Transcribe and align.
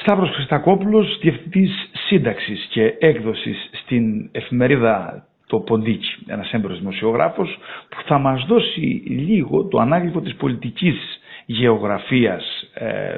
Σταύρος 0.00 0.30
Χριστακόπουλος, 0.30 1.18
Διευθυντής 1.20 1.90
Σύνταξης 1.92 2.66
και 2.70 2.94
Έκδοσης 2.98 3.70
στην 3.72 4.28
εφημερίδα 4.32 5.26
το 5.46 5.58
Ποντίκι, 5.58 6.08
ένας 6.26 6.52
έμπρος 6.52 6.78
δημοσιογράφος 6.78 7.58
που 7.88 7.96
θα 8.06 8.18
μας 8.18 8.44
δώσει 8.46 9.02
λίγο 9.06 9.64
το 9.64 9.78
ανάγλυφο 9.78 10.20
της 10.20 10.34
πολιτικής 10.34 11.20
γεωγραφίας 11.46 12.70
ε, 12.74 13.16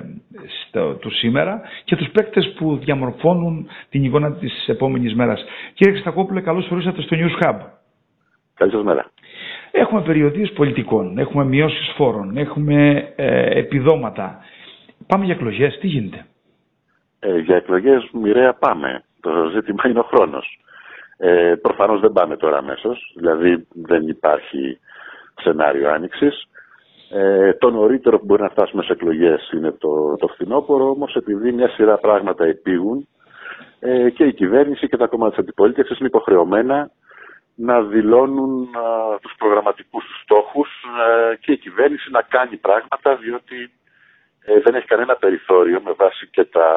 στο, 0.66 0.94
του 0.94 1.10
σήμερα 1.10 1.60
και 1.84 1.96
τους 1.96 2.08
παίκτες 2.10 2.52
που 2.56 2.76
διαμορφώνουν 2.76 3.68
την 3.88 4.04
εικόνα 4.04 4.32
της 4.32 4.68
επόμενης 4.68 5.14
μέρας. 5.14 5.44
Κύριε 5.74 5.92
Χριστακόπουλε, 5.92 6.40
καλώς 6.40 6.70
ορίσατε 6.70 7.02
στο 7.02 7.16
News 7.16 7.44
Hub. 7.44 7.56
Καλή 8.54 8.70
σας 8.72 8.82
μέρα. 8.82 9.10
Έχουμε 9.70 10.02
περιοδίες 10.02 10.52
πολιτικών, 10.52 11.18
έχουμε 11.18 11.44
μειώσεις 11.44 11.92
φόρων, 11.96 12.36
έχουμε 12.36 13.08
ε, 13.16 13.58
επιδόματα. 13.58 14.38
Πάμε 15.06 15.24
για 15.24 15.34
εκλογές, 15.34 15.78
τι 15.78 15.86
γίνεται; 15.86 16.24
Ε, 17.20 17.38
για 17.38 17.56
εκλογές 17.56 18.08
μοιραία 18.12 18.54
πάμε. 18.54 19.04
Το 19.20 19.50
ζήτημα 19.54 19.88
είναι 19.88 19.98
ο 19.98 20.02
χρόνος. 20.02 20.60
Ε, 21.16 21.54
Προφανώς 21.62 22.00
δεν 22.00 22.12
πάμε 22.12 22.36
τώρα 22.36 22.56
αμέσως, 22.58 23.12
δηλαδή 23.16 23.66
δεν 23.72 24.08
υπάρχει 24.08 24.78
σενάριο 25.34 25.90
άνοιξης. 25.90 26.44
Ε, 27.10 27.52
το 27.52 27.70
νωρίτερο 27.70 28.18
που 28.18 28.24
μπορεί 28.24 28.42
να 28.42 28.48
φτάσουμε 28.48 28.82
σε 28.82 28.92
εκλογές 28.92 29.50
είναι 29.54 29.70
το, 29.72 30.16
το 30.16 30.26
φθινόπωρο, 30.26 30.90
όμως 30.90 31.14
επειδή 31.14 31.52
μια 31.52 31.68
σειρά 31.68 31.98
πράγματα 31.98 32.44
επίγουν 32.44 33.08
ε, 33.80 34.10
και 34.10 34.24
η 34.24 34.32
κυβέρνηση 34.32 34.88
και 34.88 34.96
τα 34.96 35.06
κόμματα 35.06 35.30
της 35.30 35.38
αντιπολίτευσης 35.38 35.98
είναι 35.98 36.08
υποχρεωμένα 36.08 36.90
να 37.54 37.82
δηλώνουν 37.82 38.68
α, 38.76 39.18
τους 39.18 39.34
προγραμματικούς 39.38 40.04
τους 40.04 40.20
στόχους 40.22 40.68
α, 40.84 41.34
και 41.40 41.52
η 41.52 41.58
κυβέρνηση 41.58 42.10
να 42.10 42.22
κάνει 42.22 42.56
πράγματα 42.56 43.16
διότι 43.16 43.70
ε, 44.44 44.60
δεν 44.60 44.74
έχει 44.74 44.86
κανένα 44.86 45.16
περιθώριο 45.16 45.80
με 45.80 45.92
βάση 45.92 46.26
και 46.26 46.44
τα, 46.44 46.68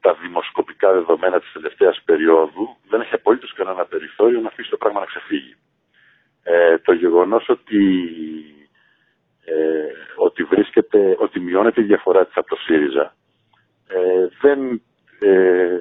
τα 0.00 0.14
δημοσκοπικά 0.14 0.92
δεδομένα 0.92 1.40
της 1.40 1.52
τελευταίας 1.52 2.02
περίοδου 2.04 2.76
δεν 2.88 3.00
έχει 3.00 3.14
απολύτως 3.14 3.52
κανένα 3.52 3.84
περιθώριο 3.84 4.40
να 4.40 4.48
αφήσει 4.48 4.70
το 4.70 4.76
πράγμα 4.76 5.00
να 5.00 5.06
ξεφύγει. 5.06 5.56
Ε, 6.42 6.78
το 6.78 6.92
γεγονός 6.92 7.48
ότι, 7.48 8.08
ε, 9.44 9.54
ότι 10.16 10.42
βρίσκεται, 10.42 11.16
ότι 11.18 11.40
μειώνεται 11.40 11.80
η 11.80 11.84
διαφορά 11.84 12.26
της 12.26 12.36
από 12.36 12.48
το 12.48 12.56
ΣΥΡΙΖΑ 12.56 13.14
ε, 13.88 14.28
δεν 14.40 14.82
ε, 15.18 15.78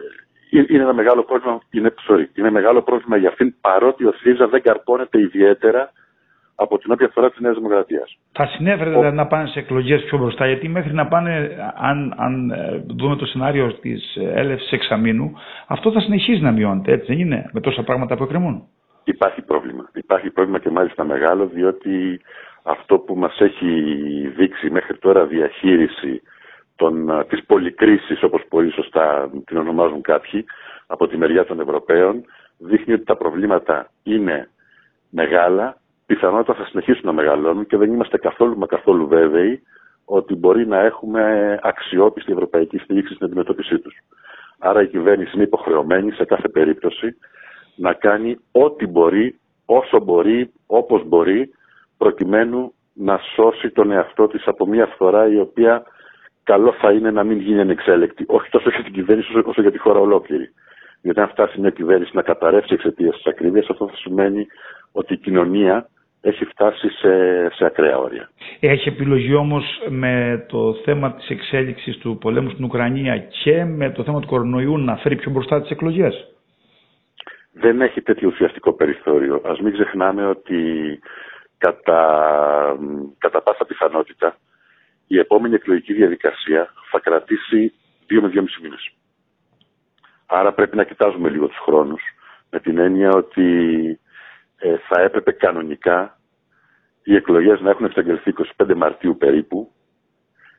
είναι 0.49 0.83
ένα 0.83 0.93
μεγάλο 0.93 1.23
πρόβλημα, 1.23 1.61
είναι, 1.69 1.93
sorry, 2.07 2.25
είναι 2.33 2.51
μεγάλο 2.51 2.81
πρόβλημα 2.81 3.17
για 3.17 3.29
αυτήν 3.29 3.55
παρότι 3.61 4.05
ο 4.05 4.11
ΣΥΡΙΖΑ 4.11 4.47
δεν 4.47 4.61
καρπώνεται 4.61 5.19
ιδιαίτερα 5.19 5.91
από 6.55 6.77
την 6.77 6.91
όποια 6.91 7.09
φορά 7.13 7.29
της 7.29 7.39
Νέας 7.39 7.55
Δημοκρατίας. 7.55 8.17
Θα 8.31 8.45
συνέφερε 8.47 8.89
ο... 8.89 8.93
δηλαδή, 8.93 9.15
να 9.15 9.27
πάνε 9.27 9.47
σε 9.47 9.59
εκλογές 9.59 10.03
πιο 10.03 10.17
μπροστά, 10.17 10.47
γιατί 10.47 10.67
μέχρι 10.67 10.93
να 10.93 11.07
πάνε, 11.07 11.57
αν, 11.75 12.13
αν 12.17 12.49
ε, 12.51 12.83
δούμε 12.87 13.15
το 13.15 13.25
σενάριο 13.25 13.73
της 13.73 14.17
έλευσης 14.33 14.71
εξαμήνου, 14.71 15.33
αυτό 15.67 15.91
θα 15.91 15.99
συνεχίζει 15.99 16.41
να 16.41 16.51
μειώνεται, 16.51 16.91
έτσι 16.91 17.05
δεν 17.05 17.19
είναι, 17.19 17.49
με 17.53 17.59
τόσα 17.61 17.83
πράγματα 17.83 18.17
που 18.17 18.23
εκκρεμούν. 18.23 18.67
Υπάρχει 19.03 19.41
πρόβλημα. 19.41 19.89
Υπάρχει 19.93 20.29
πρόβλημα 20.29 20.59
και 20.59 20.69
μάλιστα 20.69 21.03
μεγάλο, 21.03 21.45
διότι 21.45 22.21
αυτό 22.63 22.97
που 22.97 23.15
μας 23.15 23.39
έχει 23.39 23.71
δείξει 24.35 24.69
μέχρι 24.69 24.97
τώρα 24.97 25.25
διαχείριση 25.25 26.21
των, 26.75 27.09
ε, 27.09 27.23
της 27.23 27.45
πολυκρίσης, 27.45 28.23
όπως 28.23 28.41
πολύ 28.49 28.71
σωστά 28.71 29.29
την 29.45 29.57
ονομάζουν 29.57 30.01
κάποιοι, 30.01 30.45
από 30.87 31.07
τη 31.07 31.17
μεριά 31.17 31.45
των 31.45 31.59
Ευρωπαίων, 31.59 32.23
δείχνει 32.57 32.93
ότι 32.93 33.03
τα 33.03 33.17
προβλήματα 33.17 33.89
είναι 34.03 34.49
μεγάλα, 35.09 35.77
πιθανότατα 36.05 36.53
θα 36.53 36.65
συνεχίσουν 36.65 37.05
να 37.05 37.11
μεγαλώνουν 37.13 37.65
και 37.65 37.77
δεν 37.77 37.93
είμαστε 37.93 38.17
καθόλου 38.17 38.57
μα 38.57 38.65
καθόλου 38.65 39.07
βέβαιοι 39.07 39.61
ότι 40.05 40.35
μπορεί 40.35 40.67
να 40.67 40.79
έχουμε 40.79 41.59
αξιόπιστη 41.61 42.31
ευρωπαϊκή 42.31 42.77
στήριξη 42.77 43.13
στην 43.13 43.25
αντιμετώπιση 43.25 43.79
τους. 43.79 43.95
Άρα 44.59 44.81
η 44.81 44.87
κυβέρνηση 44.87 45.31
είναι 45.33 45.43
υποχρεωμένη 45.43 46.11
σε 46.11 46.25
κάθε 46.25 46.49
περίπτωση 46.49 47.17
να 47.75 47.93
κάνει 47.93 48.37
ό,τι 48.51 48.87
μπορεί, 48.87 49.39
όσο 49.65 49.99
μπορεί, 49.99 50.51
όπως 50.65 51.03
μπορεί, 51.07 51.49
προκειμένου 51.97 52.73
να 52.93 53.19
σώσει 53.35 53.69
τον 53.69 53.91
εαυτό 53.91 54.27
της 54.27 54.47
από 54.47 54.65
μια 54.65 54.85
φθορά 54.85 55.27
η 55.27 55.39
οποία 55.39 55.83
καλό 56.43 56.73
θα 56.73 56.91
είναι 56.91 57.11
να 57.11 57.23
μην 57.23 57.39
γίνει 57.39 57.59
ανεξέλεκτη. 57.59 58.23
Όχι 58.27 58.49
τόσο 58.49 58.69
για 58.69 58.83
την 58.83 58.93
κυβέρνηση 58.93 59.37
όσο 59.45 59.61
για 59.61 59.71
τη 59.71 59.77
χώρα 59.77 59.99
ολόκληρη. 59.99 60.53
Γιατί 61.01 61.19
αν 61.19 61.27
φτάσει 61.27 61.59
μια 61.59 61.69
κυβέρνηση 61.69 62.11
να 62.13 62.21
καταρρεύσει 62.21 62.73
εξαιτίας 62.73 63.15
της 63.15 63.25
ακρίβειας, 63.25 63.69
αυτό 63.69 63.87
θα 63.87 63.95
σημαίνει 63.95 64.47
ότι 64.93 65.13
η 65.13 65.17
κοινωνία 65.17 65.87
έχει 66.21 66.45
φτάσει 66.45 66.89
σε, 66.89 67.09
σε 67.55 67.65
ακραία 67.65 67.97
όρια. 67.97 68.29
Έχει 68.59 68.87
επιλογή 68.89 69.33
όμως 69.33 69.63
με 69.89 70.45
το 70.49 70.73
θέμα 70.85 71.13
της 71.13 71.29
εξέλιξης 71.29 71.97
του 71.97 72.17
πολέμου 72.17 72.49
στην 72.49 72.63
Ουκρανία 72.63 73.17
και 73.17 73.63
με 73.63 73.91
το 73.91 74.03
θέμα 74.03 74.19
του 74.19 74.27
κορονοϊού 74.27 74.77
να 74.77 74.95
φέρει 74.97 75.15
πιο 75.15 75.31
μπροστά 75.31 75.61
τις 75.61 75.69
εκλογές. 75.69 76.27
Δεν 77.51 77.81
έχει 77.81 78.01
τέτοιο 78.01 78.27
ουσιαστικό 78.27 78.73
περιθώριο. 78.73 79.41
Ας 79.45 79.59
μην 79.59 79.73
ξεχνάμε 79.73 80.25
ότι 80.27 80.59
κατά, 81.57 82.01
κατά 83.17 83.41
πάσα 83.41 83.65
πιθανότητα 83.65 84.37
η 85.07 85.19
επόμενη 85.19 85.55
εκλογική 85.55 85.93
διαδικασία 85.93 86.73
θα 86.91 86.99
κρατήσει 86.99 87.73
δύο 88.07 88.21
με 88.21 88.27
δύο 88.27 88.41
μισή 88.41 88.59
μήνες. 88.61 88.89
Άρα 90.25 90.53
πρέπει 90.53 90.75
να 90.75 90.83
κοιτάζουμε 90.83 91.29
λίγο 91.29 91.47
τους 91.47 91.57
χρόνους 91.57 92.01
με 92.49 92.59
την 92.59 92.77
έννοια 92.77 93.09
ότι 93.09 93.43
ε, 94.63 94.77
θα 94.87 95.01
έπρεπε 95.01 95.31
κανονικά 95.31 96.17
οι 97.03 97.15
εκλογές 97.15 97.59
να 97.61 97.69
έχουν 97.69 97.85
εξαγγελθεί 97.85 98.33
25 98.57 98.73
Μαρτίου 98.75 99.17
περίπου 99.17 99.71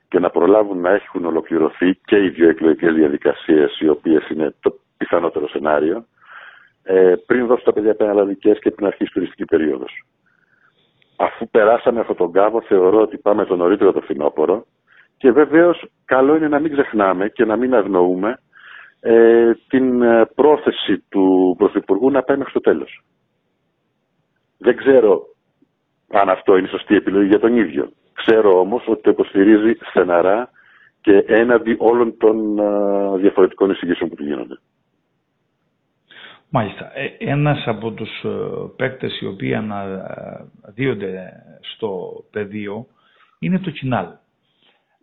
και 0.08 0.18
να 0.18 0.30
προλάβουν 0.30 0.80
να 0.80 0.90
έχουν 0.90 1.24
ολοκληρωθεί 1.24 1.94
και 2.04 2.24
οι 2.24 2.28
δύο 2.28 2.48
εκλογικές 2.48 2.94
διαδικασίες 2.94 3.80
οι 3.80 3.88
οποίες 3.88 4.28
είναι 4.28 4.54
το 4.60 4.78
πιθανότερο 4.96 5.48
σενάριο 5.48 6.06
ε, 6.82 7.14
πριν 7.26 7.46
δώσουν 7.46 7.64
τα 7.64 7.72
παιδιά 7.72 7.90
επαναλλαδικές 7.90 8.58
και 8.58 8.70
πριν 8.70 8.86
αρχίσει 8.86 9.08
η 9.10 9.12
τουριστική 9.12 9.44
περίοδος. 9.44 10.04
Αφού 11.16 11.48
περάσαμε 11.48 12.00
αυτόν 12.00 12.16
τον 12.16 12.32
κάβο 12.32 12.62
θεωρώ 12.62 13.00
ότι 13.00 13.18
πάμε 13.18 13.44
το 13.44 13.56
νωρίτερο 13.56 13.92
το 13.92 14.00
φθινόπωρο 14.00 14.64
και 15.16 15.30
βεβαίως 15.32 15.86
καλό 16.04 16.36
είναι 16.36 16.48
να 16.48 16.58
μην 16.58 16.72
ξεχνάμε 16.72 17.28
και 17.28 17.44
να 17.44 17.56
μην 17.56 17.74
αγνοούμε 17.74 18.38
ε, 19.00 19.52
την 19.68 20.02
ε, 20.02 20.26
πρόθεση 20.34 21.04
του 21.08 21.54
Πρωθυπουργού 21.58 22.10
να 22.10 22.22
πάει 22.22 22.36
μέχρι 22.36 22.52
το 22.52 22.60
τέλος. 22.60 23.02
Δεν 24.64 24.76
ξέρω 24.76 25.22
αν 26.10 26.28
αυτό 26.28 26.56
είναι 26.56 26.68
σωστή 26.68 26.94
επιλογή 26.94 27.26
για 27.28 27.38
τον 27.38 27.56
ίδιο. 27.56 27.90
Ξέρω 28.12 28.58
όμως 28.60 28.84
ότι 28.86 29.02
το 29.02 29.10
υποστηρίζει 29.10 29.72
στεναρά 29.90 30.50
και 31.00 31.24
έναντι 31.26 31.76
όλων 31.78 32.16
των 32.16 32.54
διαφορετικών 33.20 33.70
εισηγήσεων 33.70 34.08
που 34.10 34.16
του 34.16 34.24
γίνονται. 34.24 34.58
Μάλιστα. 36.48 36.90
Ε, 36.98 37.06
ένας 37.18 37.66
από 37.66 37.90
τους 37.90 38.24
ε, 38.24 38.28
παίκτες 38.76 39.20
οι 39.20 39.26
οποίοι 39.26 39.54
αναδύονται 39.54 41.32
στο 41.60 42.24
πεδίο 42.30 42.86
είναι 43.38 43.58
το 43.58 43.70
Κινάλ. 43.70 44.06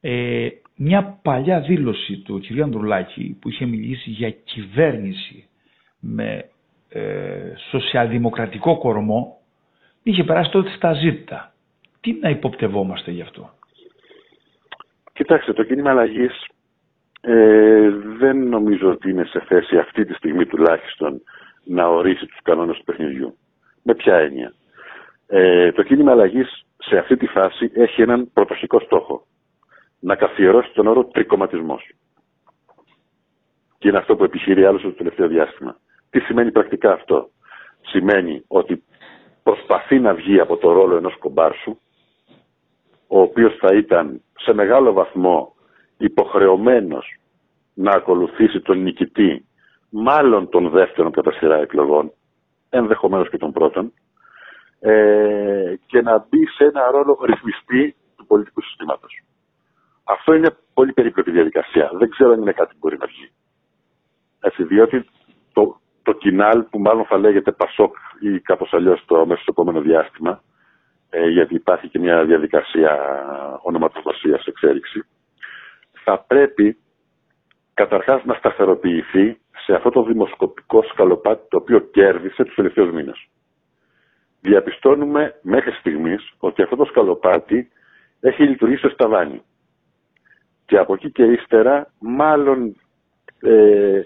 Ε, 0.02 0.48
μια 0.76 1.20
παλιά 1.22 1.60
δήλωση 1.60 2.18
του 2.18 2.40
κ. 2.40 2.60
Ανδρουλάκη 2.62 3.38
που 3.42 3.50
είχε 3.50 3.66
μιλήσει 3.66 4.10
για 4.10 4.30
κυβέρνηση 4.32 5.48
με 6.00 6.50
ε, 6.90 7.54
σοσιαλδημοκρατικό 7.70 8.78
κορμό 8.78 9.41
είχε 10.04 10.24
περάσει 10.24 10.52
τότε 10.52 10.70
στα 10.70 10.94
ζήτα. 10.94 11.54
Τι 12.02 12.18
να 12.22 12.30
υποπτευόμαστε 12.30 13.12
γι' 13.12 13.22
αυτό; 13.22 13.50
Κοιτάξτε, 15.14 15.54
το 15.54 15.64
κίνημα 15.64 15.90
αλλαγής 15.90 16.46
ε, 17.22 17.90
δεν 18.18 18.48
νομίζω 18.48 18.90
ότι 18.90 19.10
είναι 19.10 19.26
σε 19.26 19.40
θέση 19.40 19.78
αυτή 19.78 20.06
τη 20.06 20.14
στιγμή 20.14 20.46
τουλάχιστον 20.46 21.22
να 21.64 21.88
ορίσει 21.88 22.26
τους 22.26 22.40
κανόνες 22.44 22.78
του 22.78 22.84
παιχνιδιού. 22.84 23.38
Με 23.84 23.96
ποια 23.96 24.16
έννοια; 24.16 24.54
Ε, 25.28 25.72
το 25.72 25.84
κίνημα 25.84 26.12
αλλαγής 26.12 26.66
σε 26.78 26.98
αυτή 26.98 27.18
τη 27.18 27.28
φάση 27.28 27.72
έχει 27.74 28.02
έναν 28.02 28.32
πρωτοσικό 28.34 28.80
στόχο. 28.80 29.26
Να 30.00 30.16
καθιερώσει 30.16 30.74
τον 30.74 30.88
όρο 30.88 31.06
τρικοματισμός. 31.06 31.92
Και 33.78 33.88
είναι 33.88 33.98
αυτό 33.98 34.16
που 34.16 34.24
επιχειρεί 34.24 34.66
άλλο 34.66 34.80
το 34.80 34.92
τελευταίο 34.92 35.28
διάστημα. 35.28 35.78
Τι 36.10 36.20
σημαίνει 36.20 36.52
πρακτικά 36.52 36.92
αυτό; 36.94 37.30
Σημαίνει 37.82 38.44
ότι 38.48 38.84
προσπαθεί 39.72 40.00
να 40.00 40.14
βγει 40.14 40.40
από 40.40 40.58
το 40.58 40.72
ρόλο 40.72 40.96
ενός 40.96 41.18
κομπάρσου, 41.18 41.78
ο 43.08 43.22
οποίος 43.22 43.56
θα 43.60 43.76
ήταν 43.76 44.22
σε 44.38 44.54
μεγάλο 44.54 44.94
βαθμό 44.94 45.56
υποχρεωμένος 45.98 47.20
να 47.74 47.92
ακολουθήσει 47.92 48.62
τον 48.62 48.82
νικητή, 48.82 49.46
μάλλον 49.90 50.50
τον 50.50 50.70
δεύτερον 50.70 51.12
κατά 51.12 51.32
σειρά 51.32 51.58
εκλογών, 51.58 52.12
ενδεχομένως 52.70 53.30
και 53.30 53.38
τον 53.38 53.52
πρώτον, 53.52 53.94
ε, 54.80 55.74
και 55.86 56.02
να 56.02 56.26
μπει 56.30 56.46
σε 56.48 56.64
ένα 56.64 56.92
ρόλο 56.92 57.20
ρυθμιστή 57.24 57.96
του 58.16 58.26
πολιτικού 58.26 58.62
συστήματος. 58.62 59.24
Αυτό 60.04 60.34
είναι 60.34 60.56
πολύ 60.74 60.94
περίπλοκη 60.94 61.32
διαδικασία. 61.32 61.92
Δεν 61.94 62.10
ξέρω 62.10 62.32
αν 62.32 62.42
είναι 62.42 62.52
κάτι 62.52 62.72
που 62.72 62.80
μπορεί 62.80 62.98
να 62.98 63.06
βγει. 63.06 63.32
Έτσι, 64.40 64.64
διότι 64.64 65.06
το, 65.54 65.80
το 66.04 66.12
κοινάλ 66.14 66.64
που 66.64 66.80
μάλλον 66.80 67.06
θα 67.06 67.18
λέγεται 67.18 67.52
Πασόκ 67.52 67.96
ή 68.20 68.40
κάπως 68.40 68.74
αλλιώς 68.74 69.04
το 69.06 69.26
μέσα 69.26 69.42
στο 69.42 69.52
επόμενο 69.52 69.82
διάστημα, 69.82 70.44
ε, 71.10 71.30
γιατί 71.30 71.56
υπάρχει 71.56 71.88
και 71.88 72.00
μια 72.00 72.26
διαδικασία 72.26 73.00
ονοματοδοσίας 73.62 74.46
εξέλιξη, 74.46 75.06
θα 76.04 76.24
πρέπει 76.28 76.78
καταρχάς 77.74 78.26
να 78.26 78.34
σταθεροποιηθεί 78.34 79.38
σε 79.66 79.74
αυτό 79.74 79.90
το 79.90 80.04
δημοσκοπικό 80.04 80.84
σκαλοπάτι 80.84 81.48
το 81.50 81.58
οποίο 81.58 81.80
κέρδισε 81.80 82.44
τους 82.44 82.56
τελευταίους 82.56 82.92
μήνες. 82.92 83.28
Διαπιστώνουμε 84.42 85.40
μέχρι 85.42 85.72
στιγμής 85.72 86.34
ότι 86.40 86.62
αυτό 86.62 86.76
το 86.76 86.86
σκαλοπάτι 86.86 87.72
έχει 88.20 88.44
λειτουργήσει 88.44 88.80
στο 88.80 88.90
σταβάνι. 88.90 89.42
Και 90.66 90.78
από 90.78 90.94
εκεί 90.94 91.12
και 91.12 91.24
ύστερα 91.24 91.94
μάλλον 92.00 92.76
ε, 93.42 94.02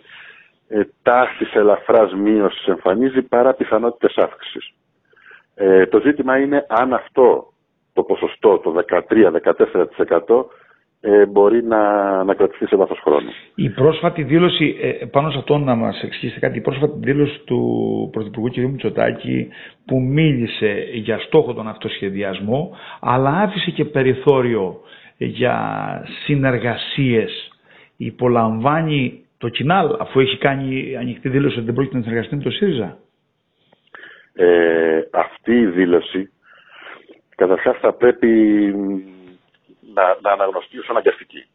ε, 0.68 0.82
τάσεις 1.02 1.54
ελαφράς 1.54 2.14
μείωσης 2.14 2.68
εμφανίζει 2.68 3.22
παρά 3.22 3.54
πιθανότητες 3.54 4.16
αύξησης. 4.18 4.74
Ε, 5.56 5.86
το 5.86 6.00
ζήτημα 6.00 6.38
είναι 6.38 6.66
αν 6.70 6.94
αυτό 6.94 7.54
το 7.94 8.04
ποσοστό, 8.04 8.58
το 8.58 8.76
13-14% 10.28 10.46
ε, 11.02 11.26
μπορεί 11.26 11.64
να, 11.64 12.24
να 12.24 12.34
κρατηθεί 12.34 12.68
σε 12.68 12.76
βάθος 12.76 13.00
χρόνου. 13.00 13.30
Η 13.56 13.70
πρόσφατη 13.70 14.24
δήλωση, 14.24 14.78
ε, 14.82 15.06
πάνω 15.06 15.32
σε 15.32 15.38
αυτό 15.38 15.58
να 15.58 15.76
μας 15.76 16.02
εξηγήσετε 16.04 16.40
κάτι, 16.46 16.58
η 16.58 16.62
πρόσφατη 16.62 16.94
δήλωση 17.00 17.40
του 17.46 18.10
Πρωθυπουργού 18.12 18.50
κ. 18.50 18.56
Μητσοτάκη 18.58 19.48
που 19.86 20.02
μίλησε 20.02 20.88
για 20.94 21.20
στόχο 21.20 21.54
τον 21.54 21.68
αυτοσχεδιασμό 21.68 22.76
αλλά 23.00 23.30
άφησε 23.30 23.72
και 23.72 23.86
περιθώριο 23.86 24.80
για 25.18 25.58
συνεργασίες 26.26 27.52
υπολαμβάνει 27.98 29.25
το 29.46 29.52
Κινάλ 29.52 29.96
αφού 30.00 30.20
έχει 30.20 30.38
κάνει 30.38 30.96
ανοιχτή 30.98 31.30
δήλωση 31.30 31.56
ότι 31.58 31.66
δεν 31.66 31.74
πρόκειται 31.74 31.98
να 31.98 32.04
συνεργαστεί 32.04 32.36
με 32.36 32.44
το 32.44 32.50
ΣΥΡΙΖΑ; 32.50 32.98
Ε, 34.34 35.02
αυτή 35.12 35.60
η 35.60 35.66
δήλωση 35.66 36.32
καταρχάς 37.36 37.78
θα 37.78 37.94
πρέπει 37.94 38.30
να, 39.94 40.18
να 40.22 40.32
αναγνωστεί 40.32 40.80
ως 40.80 40.90
αναγκαστική. 40.90 41.46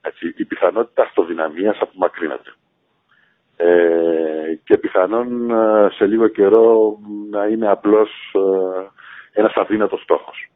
Έτσι, 0.00 0.34
η 0.36 0.44
πιθανότητα 0.44 1.02
αυτοδυναμίας 1.02 1.78
απομακρύνεται. 1.80 2.52
Ε, 3.56 4.54
και 4.64 4.76
πιθανόν 4.78 5.50
ε, 5.50 5.88
σε 5.92 6.06
λίγο 6.06 6.28
καιρό 6.28 6.98
να 7.30 7.44
είναι 7.46 7.68
απλώς 7.68 8.10
ε, 8.34 9.40
ένας 9.40 9.52
αδύνατος 9.54 10.02
στόχος. 10.02 10.50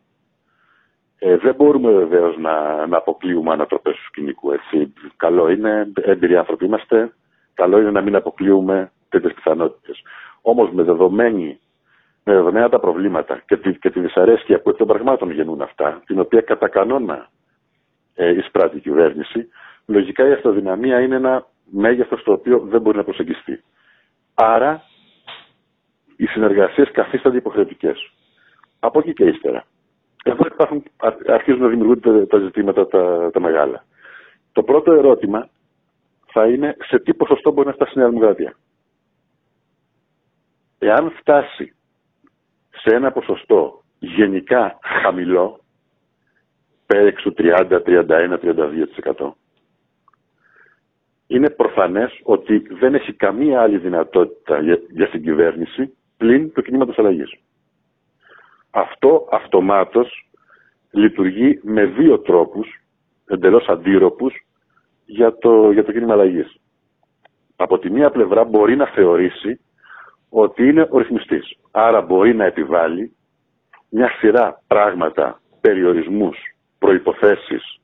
Ε, 1.27 1.37
δεν 1.37 1.55
μπορούμε 1.55 1.93
βεβαίως 1.93 2.39
να, 2.39 2.87
να 2.87 2.97
αποκλείουμε 2.97 3.53
ανατροπές 3.53 3.95
του 3.97 4.05
σκηνικού. 4.05 4.53
Έτσι. 4.53 4.93
Καλό 5.17 5.51
είναι, 5.51 5.93
έμπειροι 5.95 6.37
άνθρωποι 6.37 6.65
είμαστε, 6.65 7.13
καλό 7.55 7.81
είναι 7.81 7.91
να 7.91 8.01
μην 8.01 8.17
αποκλείουμε 8.17 8.93
τέτοιες 9.09 9.33
πιθανότητες. 9.35 10.03
Όμως 10.43 10.71
με 10.73 10.83
δεδομένη 10.83 11.59
με 12.25 12.33
δεδομένα 12.33 12.69
τα 12.69 12.81
προβλήματα 12.81 13.43
και 13.47 13.57
τη, 13.57 13.79
και 13.79 13.91
τη 13.91 14.01
δυσαρέσκεια 14.01 14.61
που 14.61 14.71
εκ 14.71 14.77
των 14.77 14.87
πραγμάτων 14.87 15.31
γεννούν 15.31 15.63
αυτά, 15.63 16.03
την 16.07 16.21
οποία 16.21 16.41
κατά 16.41 16.69
κανόνα 16.69 17.29
ε, 18.15 18.29
εισπράττει 18.29 18.77
η 18.77 18.81
κυβέρνηση, 18.81 19.49
λογικά 19.87 20.29
η 20.29 20.33
αυτοδυναμία 20.33 21.01
είναι 21.01 21.17
ένα 21.17 21.47
μέγεθος 21.65 22.23
το 22.23 22.33
οποίο 22.33 22.59
δεν 22.59 22.81
μπορεί 22.81 22.97
να 22.97 23.05
προσεγγιστεί. 23.05 23.63
Άρα, 24.35 24.83
οι 26.17 26.27
συνεργασίες 26.27 26.91
καθίστανται 26.91 27.37
υποχρεωτικές. 27.37 28.13
Από 28.79 28.99
εκεί 28.99 29.13
και 29.13 29.25
ύστερα. 29.25 29.65
Εδώ 30.27 30.47
υπάρχουν, 30.53 30.83
αρχίζουν 31.27 31.61
να 31.61 31.69
δημιουργούνται 31.69 32.27
τα 32.27 32.39
ζητήματα 32.39 32.87
τα, 32.87 33.31
τα 33.33 33.41
μεγάλα. 33.41 33.85
Το 34.53 34.63
πρώτο 34.63 34.93
ερώτημα 34.93 35.49
θα 36.27 36.47
είναι 36.47 36.77
σε 36.81 36.99
τι 36.99 37.15
ποσοστό 37.15 37.53
μπορεί 37.53 37.67
να 37.67 37.73
φτάσει 37.73 37.93
η 37.95 37.99
Νέα 37.99 38.09
Δημοκρατία. 38.09 38.55
Εάν 40.79 41.11
φτάσει 41.11 41.75
σε 42.71 42.95
ένα 42.95 43.13
ποσοστό 43.13 43.83
γενικά 43.99 44.79
χαμηλό, 45.03 45.61
πέριξου 46.87 47.35
30, 47.37 47.81
31, 47.87 48.39
32%, 49.17 49.31
είναι 51.27 51.51
προφανές 51.51 52.21
ότι 52.23 52.59
δεν 52.59 52.95
έχει 52.95 53.13
καμία 53.13 53.61
άλλη 53.61 53.79
δυνατότητα 53.79 54.61
για, 54.61 54.81
για 54.91 55.07
συγκυβέρνηση 55.07 55.97
πλην 56.17 56.53
το 56.53 56.61
κινήματος 56.61 56.99
αλλαγής. 56.99 57.33
Αυτό 58.77 59.29
αυτομάτως 59.31 60.29
λειτουργεί 60.91 61.61
με 61.63 61.85
δύο 61.85 62.19
τρόπους, 62.19 62.69
εντελώς 63.27 63.69
αντίρροπους, 63.69 64.35
για 65.05 65.39
το, 65.39 65.71
για 65.71 65.85
το 65.85 65.93
κίνημα 65.93 66.13
αλλαγής. 66.13 66.57
Από 67.57 67.79
τη 67.79 67.91
μία 67.91 68.11
πλευρά 68.11 68.45
μπορεί 68.45 68.77
να 68.77 68.87
θεωρήσει 68.87 69.61
ότι 70.29 70.69
είναι 70.69 70.89
ο 70.91 70.99
ρυθμιστής. 70.99 71.59
Άρα 71.71 72.01
μπορεί 72.01 72.35
να 72.35 72.45
επιβάλλει 72.45 73.17
μια 73.89 74.11
σειρά 74.19 74.63
πράγματα, 74.67 75.41
περιορισμούς, 75.61 76.37
προϋποθέσεις 76.79 77.81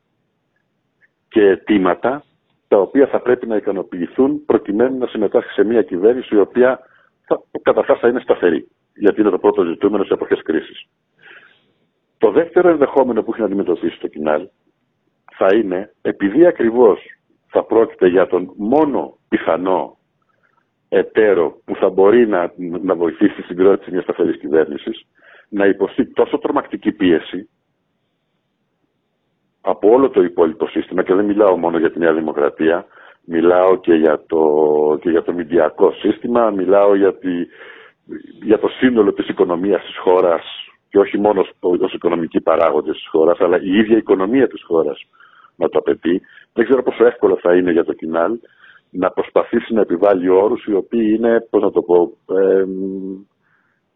και 1.29 1.41
αιτήματα 1.41 2.25
τα 2.69 2.79
οποία 2.81 3.07
θα 3.07 3.21
πρέπει 3.21 3.47
να 3.47 3.57
ικανοποιηθούν 3.57 4.45
προκειμένου 4.45 4.99
να 4.99 5.07
συμμετάσχει 5.07 5.51
σε 5.53 5.65
μια 5.65 5.83
κυβέρνηση 5.83 6.35
η 6.35 6.39
οποία 6.39 6.81
θα, 7.27 7.43
καταρχάς 7.63 7.99
θα 7.99 8.09
είναι 8.09 8.21
σταθερή. 8.21 8.69
Γιατί 9.01 9.21
είναι 9.21 9.31
το 9.31 9.39
πρώτο 9.39 9.65
ζητούμενο 9.65 10.05
σε 10.05 10.15
εποχές 10.15 10.43
κρίσης. 10.43 10.85
Το 12.19 12.31
δεύτερο 12.31 12.69
ενδεχόμενο 12.69 13.23
που 13.23 13.31
έχει 13.31 13.41
να 13.41 13.47
αντιμετωπίσει 13.47 14.01
το 14.01 14.09
κοινάλ 14.09 14.49
θα 15.37 15.57
είναι, 15.57 15.95
επειδή 16.03 16.47
ακριβώς 16.47 17.01
θα 17.47 17.65
πρόκειται 17.65 18.09
για 18.09 18.27
τον 18.27 18.53
μόνο 18.57 19.19
πιθανό 19.29 19.99
εταίρο 20.89 21.61
που 21.65 21.75
θα 21.75 21.89
μπορεί 21.89 22.29
να, 22.29 22.53
να 22.83 22.95
βοηθήσει 22.95 23.33
στη 23.33 23.43
συγκρότηση 23.43 23.91
μιας 23.91 24.03
σταθερής 24.03 24.39
κυβέρνησης, 24.39 25.07
να 25.49 25.67
υποστεί 25.67 26.07
τόσο 26.13 26.39
τρομακτική 26.39 26.93
πίεση 26.93 27.49
από 29.61 29.91
όλο 29.91 30.11
το 30.11 30.23
υπόλοιπο 30.23 30.67
σύστημα 30.67 31.03
και 31.03 31.15
δεν 31.15 31.25
μιλάω 31.25 31.57
μόνο 31.57 31.79
για 31.79 31.91
τη 31.91 31.99
Νέα 31.99 32.13
Δημοκρατία, 32.13 32.87
μιλάω 33.25 33.77
και 33.77 33.95
για 33.95 34.25
το, 34.27 34.43
και 35.01 35.11
για 35.11 35.23
το 35.23 35.33
μηντιακό 35.33 35.93
σύστημα, 35.93 36.51
μιλάω 36.51 36.95
για, 36.95 37.15
τη, 37.15 37.29
για 38.43 38.59
το 38.59 38.69
σύνολο 38.69 39.13
της 39.13 39.29
οικονομίας 39.29 39.85
της 39.85 39.97
χώρας 39.99 40.43
και 40.89 40.99
όχι 40.99 41.19
μόνο 41.19 41.47
ως 41.61 41.93
οικονομικοί 41.93 42.41
παράγοντες 42.41 42.97
της 42.97 43.09
χώρας, 43.09 43.41
αλλά 43.41 43.61
η 43.63 43.77
ίδια 43.77 43.97
οικονομία 43.97 44.49
της 44.49 44.63
χώρας 44.63 45.07
να 45.57 45.69
το 45.69 45.79
απαιτεί. 45.79 46.21
Δεν 46.53 46.65
ξέρω 46.65 46.83
πόσο 46.83 47.05
εύκολο 47.07 47.39
θα 47.43 47.57
είναι 47.57 47.73
για 47.73 47.85
το 47.85 47.93
κοινάλ 47.93 48.39
να 48.91 49.11
προσπαθήσει 49.11 49.75
να 49.75 49.81
επιβάλλει 49.81 50.29
όρους 50.29 50.65
οι 50.65 50.75
οποίοι 50.75 51.15
είναι, 51.19 51.47
πώς 51.51 51.63
να 51.63 51.71
το 51.71 51.83
πω, 51.83 52.17
ε, 52.37 52.65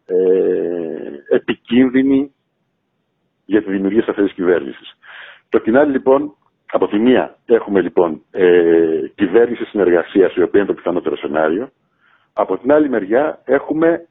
ε, 0.05 1.35
επικίνδυνοι 1.35 2.33
για 3.45 3.63
τη 3.63 3.71
δημιουργία 3.71 4.01
σταθερής 4.01 4.33
κυβέρνησης. 4.33 4.97
Το 5.49 5.59
κοινάλι 5.59 5.91
λοιπόν, 5.91 6.35
από 6.71 6.87
τη 6.87 6.99
μία 6.99 7.37
έχουμε 7.45 7.81
λοιπόν 7.81 8.21
ε, 8.31 9.07
κυβέρνηση 9.15 9.65
συνεργασίας 9.65 10.35
η 10.35 10.41
οποία 10.41 10.59
είναι 10.59 10.69
το 10.69 10.75
πιθανότερο 10.75 11.17
σενάριο. 11.17 11.69
Από 12.33 12.57
την 12.57 12.71
άλλη 12.71 12.89
μεριά 12.89 13.41
έχουμε 13.45 14.07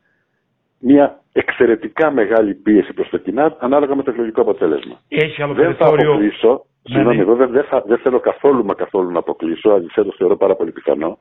μια 0.86 1.20
εξαιρετικά 1.32 2.10
μεγάλη 2.10 2.54
πίεση 2.54 2.92
προς 2.92 3.08
το 3.08 3.18
κοινά 3.18 3.56
ανάλογα 3.58 3.94
με 3.94 4.02
το 4.02 4.10
εκλογικό 4.10 4.40
αποτέλεσμα. 4.40 5.00
Έχει 5.08 5.42
άλλο 5.42 5.54
δεν 5.54 5.74
θα 5.74 5.86
αποκλείσω, 5.86 6.48
ναι, 6.48 6.94
συγγνώμη, 6.94 7.16
ναι. 7.16 7.22
εγώ 7.22 7.34
δεν, 7.34 7.64
θα, 7.64 7.82
δεν 7.86 7.98
θέλω 7.98 8.20
καθόλου 8.20 8.64
μα 8.64 8.74
καθόλου 8.74 9.10
να 9.10 9.18
αποκλείσω, 9.18 9.70
αντιθέτω 9.70 10.12
θεωρώ 10.16 10.36
πάρα 10.36 10.54
πολύ 10.56 10.72
πιθανό, 10.72 11.18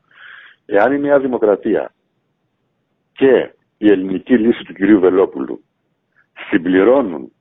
εάν 0.65 0.93
η 0.93 0.99
Νέα 0.99 1.19
Δημοκρατία 1.19 1.93
και 3.13 3.53
η 3.77 3.91
ελληνική 3.91 4.37
λύση 4.37 4.63
του 4.63 4.73
κυρίου 4.73 4.99
Βελόπουλου 4.99 5.63
συμπληρώνουν 6.49 7.31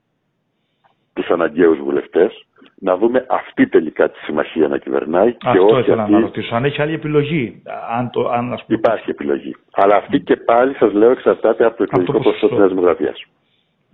τους 1.13 1.29
αναγκαίους 1.29 1.79
βουλευτές, 1.79 2.47
να 2.83 2.97
δούμε 2.97 3.27
αυτή 3.29 3.67
τελικά 3.67 4.11
τη 4.11 4.19
συμμαχία 4.19 4.69
να 4.69 4.79
κυβερνάει. 4.79 5.37
Αυτό 5.45 5.53
και 5.53 5.73
όχι 5.73 5.81
ήθελα 5.81 6.03
αυτή... 6.03 6.15
να 6.15 6.21
ρωτήσω. 6.21 6.55
Αν 6.55 6.65
έχει 6.65 6.83
άλλη 6.83 6.95
επιλογή. 6.95 7.63
Αν 7.91 8.11
το, 8.11 8.29
αν, 8.29 8.53
ας 8.53 8.65
πούμε... 8.65 8.79
Υπάρχει 8.79 9.11
επιλογή. 9.11 9.57
Αλλά 9.73 9.97
αυτή 9.97 10.21
και 10.21 10.37
πάλι 10.37 10.75
σας 10.75 10.93
λέω 10.93 11.11
εξαρτάται 11.11 11.65
από 11.65 11.77
το 11.77 11.83
εκλογικό 11.83 12.19
ποσοστό 12.19 12.49
της 12.49 12.59
Νέας 12.59 12.69
Δημοκρατίας. 12.69 13.25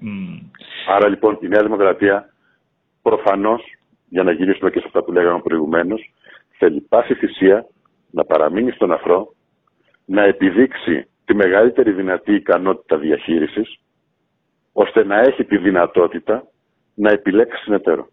Mm. 0.03 0.43
Άρα 0.89 1.09
λοιπόν 1.09 1.39
η 1.41 1.49
Νέα 1.49 1.63
Δημοκρατία 1.63 2.29
προφανώς, 3.03 3.63
για 4.09 4.23
να 4.23 4.33
γυρίσουμε 4.33 4.71
και 4.71 4.79
σε 4.79 4.85
αυτά 4.87 5.05
που 5.05 5.13
λέγαμε 5.13 5.41
προηγουμένως, 5.41 6.13
θέλει 6.59 6.81
πάση 6.81 7.15
θυσία 7.15 7.67
να 8.11 8.25
παραμείνει 8.25 8.71
στον 8.71 8.93
αφρό, 8.93 9.33
να 10.05 10.23
επιδείξει 10.23 11.09
τη 11.25 11.35
μεγαλύτερη 11.35 11.93
δυνατή 11.93 12.35
ικανότητα 12.35 12.99
διαχείρισης, 12.99 13.81
ώστε 14.73 15.05
να 15.05 15.19
έχει 15.19 15.45
τη 15.45 15.59
δυνατότητα 15.59 16.47
να 16.95 17.11
επιλέξει 17.11 17.63
συνεταίρο. 17.63 18.09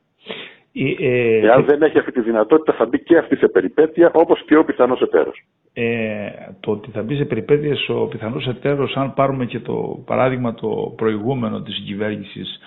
Ε, 0.77 1.45
Εάν 1.45 1.65
δεν 1.65 1.81
έχει 1.81 1.99
αυτή 1.99 2.11
τη 2.11 2.21
δυνατότητα 2.21 2.73
θα 2.73 2.85
μπει 2.85 3.03
και 3.03 3.17
αυτή 3.17 3.35
σε 3.35 3.47
περιπέτεια 3.47 4.11
όπως 4.13 4.43
και 4.45 4.57
ο 4.57 4.65
πιθανός 4.65 5.01
εταίρος. 5.01 5.43
Ε, 5.73 6.29
το 6.59 6.71
ότι 6.71 6.91
θα 6.91 7.01
μπει 7.03 7.15
σε 7.15 7.25
περιπέτειες 7.25 7.89
ο 7.89 8.05
πιθανός 8.07 8.47
εταίρος, 8.47 8.95
αν 8.95 9.13
πάρουμε 9.13 9.45
και 9.45 9.59
το 9.59 10.03
παράδειγμα 10.05 10.53
το 10.53 10.93
προηγούμενο 10.95 11.61
της 11.61 11.83
κυβέρνησης 11.85 12.59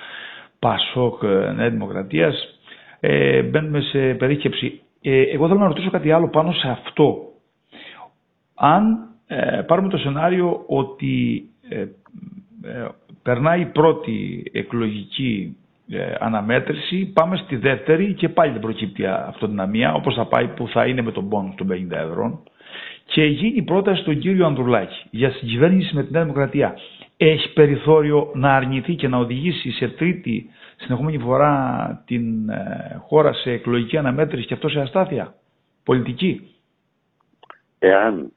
Πασόκ 0.58 1.22
ε, 1.22 1.52
Νέα 1.52 1.70
Δημοκρατίας, 1.70 2.58
ε, 3.00 3.42
μπαίνουμε 3.42 3.80
σε 3.80 4.14
περίσκεψη. 4.14 4.80
Ε, 5.02 5.22
εγώ 5.22 5.46
θέλω 5.48 5.60
να 5.60 5.66
ρωτήσω 5.66 5.90
κάτι 5.90 6.12
άλλο 6.12 6.28
πάνω 6.28 6.52
σε 6.52 6.68
αυτό. 6.68 7.18
Αν 8.54 9.08
ε, 9.26 9.60
πάρουμε 9.66 9.88
το 9.88 9.98
σενάριο 9.98 10.62
ότι 10.66 11.42
περνάει 13.22 13.60
η 13.60 13.66
πρώτη 13.66 14.44
εκλογική 14.52 15.56
ε, 15.90 16.14
αναμέτρηση, 16.18 17.10
πάμε 17.14 17.36
στη 17.36 17.56
δεύτερη 17.56 18.12
και 18.14 18.28
πάλι 18.28 18.52
δεν 18.52 18.60
προκύπτει 18.60 19.06
αυτοδυναμία, 19.06 19.94
όπως 19.94 20.14
θα 20.14 20.26
πάει 20.26 20.48
που 20.48 20.68
θα 20.68 20.86
είναι 20.86 21.02
με 21.02 21.12
τον 21.12 21.28
πόνο 21.28 21.54
των 21.56 21.68
50 21.70 21.90
ευρώ. 21.90 22.42
Και 23.04 23.24
γίνει 23.24 23.62
πρόταση 23.62 24.00
στον 24.00 24.18
κύριο 24.18 24.46
Ανδρουλάκη 24.46 25.06
για 25.10 25.30
συγκυβέρνηση 25.30 25.94
με 25.94 26.02
την 26.02 26.12
Νέα 26.12 26.22
Δημοκρατία. 26.22 26.76
Έχει 27.16 27.52
περιθώριο 27.52 28.30
να 28.34 28.54
αρνηθεί 28.56 28.94
και 28.94 29.08
να 29.08 29.18
οδηγήσει 29.18 29.70
σε 29.70 29.88
τρίτη 29.88 30.50
συνεχόμενη 30.76 31.18
φορά 31.18 32.02
την 32.06 32.48
ε, 32.48 32.96
χώρα 33.06 33.32
σε 33.32 33.50
εκλογική 33.50 33.96
αναμέτρηση 33.96 34.46
και 34.46 34.54
αυτό 34.54 34.68
σε 34.68 34.80
αστάθεια 34.80 35.34
πολιτική. 35.84 36.54
Εάν 37.78 38.32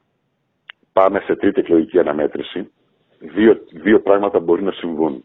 πάμε 0.92 1.20
σε 1.20 1.36
τρίτη 1.36 1.60
εκλογική 1.60 1.98
αναμέτρηση, 1.98 2.70
δύο, 3.18 3.56
δύο 3.82 4.00
πράγματα 4.00 4.40
μπορεί 4.40 4.62
να 4.62 4.72
συμβούν. 4.72 5.24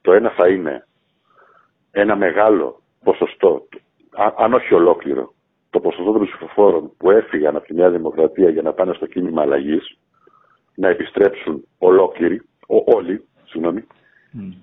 Το 0.00 0.12
ένα 0.12 0.30
θα 0.30 0.48
είναι 0.48 0.87
ένα 1.90 2.16
μεγάλο 2.16 2.80
ποσοστό, 3.04 3.68
αν 4.36 4.52
όχι 4.52 4.74
ολόκληρο, 4.74 5.32
το 5.70 5.80
ποσοστό 5.80 6.12
των 6.12 6.24
ψηφοφόρων 6.24 6.92
που 6.96 7.10
έφυγαν 7.10 7.56
από 7.56 7.66
τη 7.66 7.74
Νέα 7.74 7.90
Δημοκρατία 7.90 8.50
για 8.50 8.62
να 8.62 8.72
πάνε 8.72 8.94
στο 8.94 9.06
κίνημα 9.06 9.42
αλλαγής, 9.42 9.98
να 10.74 10.88
επιστρέψουν 10.88 11.64
ολόκληροι, 11.78 12.42
ο, 12.68 12.96
όλοι, 12.96 13.24
συγγνώμη, 13.44 13.86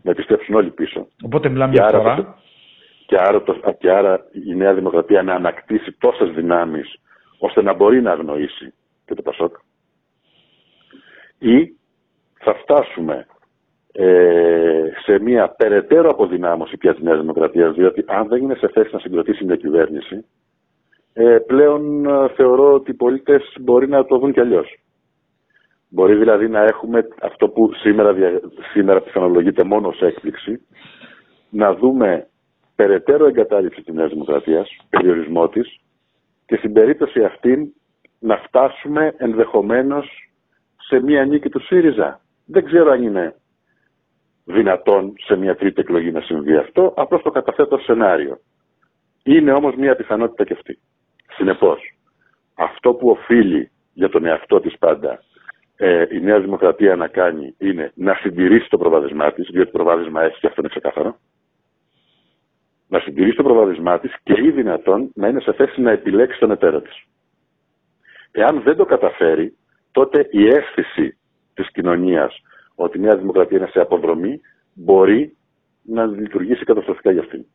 να 0.02 0.12
επιστρέψουν 0.12 0.56
όλοι 0.56 0.70
πίσω. 0.70 1.08
Οπότε 1.24 1.50
μιλάμε 1.50 1.74
για 1.74 1.90
φορά. 1.90 2.38
Και 3.06 3.18
άρα, 3.18 3.44
και 3.78 3.92
άρα 3.92 4.26
η 4.32 4.56
Νέα 4.56 4.74
Δημοκρατία 4.74 5.24
να 5.24 5.34
ανακτήσει 5.34 5.92
τόσες 5.92 6.30
δυνάμεις 6.30 7.00
ώστε 7.38 7.62
να 7.62 7.74
μπορεί 7.74 8.02
να 8.02 8.12
αγνοήσει 8.12 8.74
και 9.06 9.14
το 9.14 9.22
Πασόκ. 9.22 9.56
Ή 11.40 11.76
θα 12.40 12.54
φτάσουμε 12.54 13.14
ε, 13.14 13.26
σε 15.04 15.20
μια 15.20 15.50
περαιτέρω 15.50 16.10
αποδυνάμωση 16.10 16.78
πια 16.78 16.94
της 16.94 17.04
Νέας 17.04 17.20
Δημοκρατίας, 17.20 17.76
διότι 17.76 18.04
αν 18.08 18.28
δεν 18.28 18.42
είναι 18.42 18.56
σε 18.56 18.68
θέση 18.68 18.90
να 18.94 19.00
συγκροτήσει 19.00 19.46
μια 19.46 19.56
κυβέρνηση, 19.56 20.26
ε, 21.18 21.38
πλέον 21.48 22.06
ε, 22.06 22.28
θεωρώ 22.28 22.74
ότι 22.74 22.92
οι 22.92 22.94
πολίτες 22.94 23.56
μπορεί 23.60 23.88
να 23.88 24.06
το 24.06 24.18
δουν 24.18 24.34
κι 24.34 24.40
αλλιώς. 24.40 24.80
Μπορεί 25.90 26.16
δηλαδή 26.16 26.48
να 26.50 26.64
έχουμε 26.64 27.08
αυτό 27.22 27.50
που 27.50 27.74
σήμερα, 27.74 28.16
σήμερα 28.72 29.02
πιθανολογείται 29.02 29.64
μόνο 29.64 29.88
ως 29.88 30.02
έκπληξη, 30.02 30.66
να 31.50 31.76
δούμε 31.76 32.28
περαιτέρω 32.76 33.26
εγκατάλειψη 33.26 33.82
της 33.82 33.94
Νέας 33.94 34.10
Δημοκρατίας, 34.10 34.70
περιορισμό 34.90 35.48
της, 35.50 35.80
και 36.46 36.56
στην 36.56 36.74
περίπτωση 36.74 37.24
αυτή 37.24 37.74
να 38.20 38.38
φτάσουμε 38.38 39.14
ενδεχομένως 39.18 40.32
σε 40.88 41.00
μία 41.00 41.26
νίκη 41.26 41.50
του 41.50 41.60
ΣΥΡΙΖΑ. 41.60 42.20
Δεν 42.46 42.66
ξέρω 42.66 42.92
αν 42.92 43.04
είναι 43.04 43.36
δυνατόν 44.46 45.14
σε 45.26 45.36
μια 45.36 45.56
τρίτη 45.56 45.82
εκλογή 45.82 46.12
να 46.12 46.22
συμβεί 46.22 46.56
αυτό, 46.56 46.94
απλώς 46.96 47.22
το 47.22 47.30
καταθέτω 47.32 47.78
σενάριο. 47.78 48.40
Είναι 49.24 49.52
όμως 49.52 49.76
μια 49.76 49.96
πιθανότητα 49.96 50.44
και 50.44 50.54
αυτή. 50.54 50.80
Συνεπώς, 51.36 51.80
αυτό 52.56 52.94
που 52.94 53.10
οφείλει 53.10 53.72
για 53.94 54.10
τον 54.10 54.26
εαυτό 54.26 54.60
της 54.60 54.78
πάντα 54.78 55.20
ε, 55.78 56.06
η 56.12 56.20
Νέα 56.20 56.40
Δημοκρατία 56.40 56.96
να 56.96 57.08
κάνει 57.08 57.56
είναι 57.58 57.92
να 57.96 58.14
συντηρήσει 58.14 58.70
το 58.70 58.78
προβάδισμά 58.78 59.32
της, 59.32 59.48
διότι 59.52 59.72
το 59.72 59.78
προβάδισμα 59.78 60.24
έχει 60.24 60.40
και 60.40 60.48
αυτό 60.48 60.62
είναι 60.62 60.70
ξεκάθαρο, 60.70 61.18
να 62.88 63.00
συντηρήσει 63.00 63.36
το 63.36 63.44
προβάδισμά 63.44 64.00
της 64.00 64.16
και 64.24 64.42
ή 64.42 64.52
δυνατόν 64.52 65.12
να 65.16 65.28
είναι 65.28 65.40
σε 65.40 65.54
θέση 65.54 65.82
να 65.82 65.92
επιλέξει 65.92 66.40
τον 66.40 66.52
εταίρο 66.52 66.82
της. 66.82 67.04
Εάν 68.32 68.62
δεν 68.62 68.76
το 68.76 68.86
καταφέρει, 68.86 69.58
τότε 69.92 70.28
η 70.32 70.48
αίσθηση 70.48 71.18
της 71.54 71.72
κοινωνίας 71.72 72.42
ότι 72.76 72.98
η 72.98 73.02
Νέα 73.02 73.18
Δημοκρατία 73.18 73.58
είναι 73.58 73.68
σε 73.68 73.80
αποδρομή, 73.80 74.42
μπορεί 74.74 75.36
να 75.82 76.06
λειτουργήσει 76.06 76.64
καταστροφικά 76.64 77.12
για 77.12 77.22
αυτήν. 77.22 77.46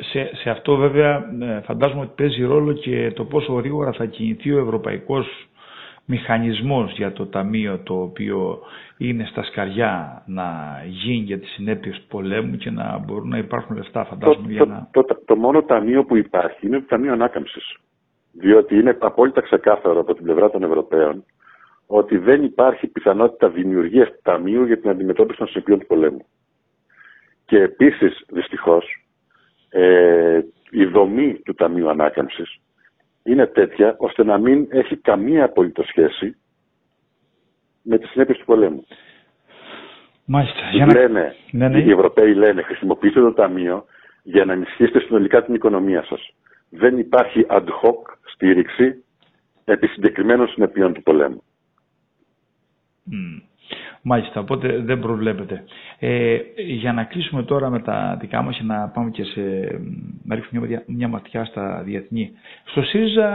Σε, 0.00 0.30
σε 0.36 0.50
αυτό 0.50 0.76
βέβαια 0.76 1.30
ε, 1.40 1.60
φαντάζομαι 1.60 2.00
ότι 2.00 2.12
παίζει 2.16 2.42
ρόλο 2.42 2.72
και 2.72 3.12
το 3.14 3.24
πόσο 3.24 3.52
γρήγορα 3.52 3.92
θα 3.92 4.04
κινηθεί 4.04 4.52
ο 4.52 4.58
ευρωπαϊκός 4.58 5.48
μηχανισμός 6.04 6.92
για 6.92 7.12
το 7.12 7.26
ταμείο 7.26 7.78
το 7.78 8.02
οποίο 8.02 8.58
είναι 8.96 9.26
στα 9.30 9.42
σκαριά 9.42 10.22
να 10.26 10.44
γίνει 10.88 11.24
για 11.24 11.38
τις 11.38 11.50
συνέπειες 11.50 11.96
του 11.96 12.06
πολέμου 12.08 12.56
και 12.56 12.70
να 12.70 12.98
μπορούν 12.98 13.28
να 13.28 13.38
υπάρχουν 13.38 13.76
λεφτά 13.76 14.04
φαντάζομαι 14.04 14.46
το, 14.46 14.52
για 14.52 14.64
να... 14.64 14.88
Το, 14.92 15.04
το, 15.04 15.22
το, 15.24 15.36
μόνο 15.36 15.62
ταμείο 15.62 16.04
που 16.04 16.16
υπάρχει 16.16 16.66
είναι 16.66 16.78
το 16.78 16.86
Ταμείο 16.88 17.12
Ανάκαμψης. 17.12 17.76
Διότι 18.32 18.78
είναι 18.78 18.96
απόλυτα 19.00 19.40
ξεκάθαρο 19.40 20.00
από 20.00 20.14
την 20.14 20.24
πλευρά 20.24 20.50
των 20.50 20.62
Ευρωπαίων 20.62 21.24
ότι 21.90 22.18
δεν 22.18 22.42
υπάρχει 22.44 22.86
πιθανότητα 22.86 23.48
δημιουργίας 23.48 24.08
ταμείου 24.22 24.64
για 24.64 24.80
την 24.80 24.90
αντιμετώπιση 24.90 25.38
των 25.38 25.48
συνεπειών 25.48 25.78
του 25.78 25.86
πολέμου. 25.86 26.26
Και 27.44 27.58
επίσης, 27.62 28.24
δυστυχώς, 28.28 29.06
ε, 29.68 30.40
η 30.70 30.84
δομή 30.84 31.34
του 31.44 31.54
Ταμείου 31.54 31.88
Ανάκαμψης 31.88 32.60
είναι 33.22 33.46
τέτοια 33.46 33.94
ώστε 33.98 34.24
να 34.24 34.38
μην 34.38 34.66
έχει 34.70 34.96
καμία 34.96 35.44
απολύτως 35.44 35.86
σχέση 35.86 36.36
με 37.82 37.98
τις 37.98 38.10
συνέπειες 38.10 38.38
του 38.38 38.44
πολέμου. 38.44 38.86
Μάλιστα. 40.24 40.60
Λένε, 40.72 41.34
ναι, 41.50 41.68
ναι. 41.68 41.78
Οι 41.78 41.90
Ευρωπαίοι 41.90 42.34
λένε 42.34 42.62
χρησιμοποιήστε 42.62 43.20
το 43.20 43.32
Ταμείο 43.32 43.84
για 44.22 44.44
να 44.44 44.52
ενισχύσετε 44.52 45.00
συνολικά 45.00 45.44
την 45.44 45.54
οικονομία 45.54 46.04
σας. 46.04 46.34
Δεν 46.70 46.98
υπάρχει 46.98 47.46
ad 47.48 47.64
hoc 47.64 48.16
στήριξη 48.22 49.04
επί 49.64 49.86
συγκεκριμένων 49.86 50.48
συνεπειών 50.48 50.92
του 50.92 51.02
πολέμου. 51.02 51.42
Μάλιστα, 54.02 54.40
οπότε 54.40 54.78
δεν 54.78 54.98
προβλέπετε. 54.98 55.64
Ε, 55.98 56.38
για 56.56 56.92
να 56.92 57.04
κλείσουμε 57.04 57.42
τώρα 57.42 57.70
με 57.70 57.80
τα 57.80 58.16
δικά 58.20 58.42
μας 58.42 58.56
και 58.56 58.62
να 58.62 58.88
πάμε 58.88 59.10
και 59.10 59.24
σε, 59.24 59.40
να 60.24 60.34
ρίξουμε 60.34 60.66
μια, 60.66 60.82
μια 60.86 61.08
ματιά 61.08 61.44
στα 61.44 61.82
διεθνή. 61.82 62.32
Στο 62.64 62.82
ΣΥΡΙΖΑ 62.82 63.28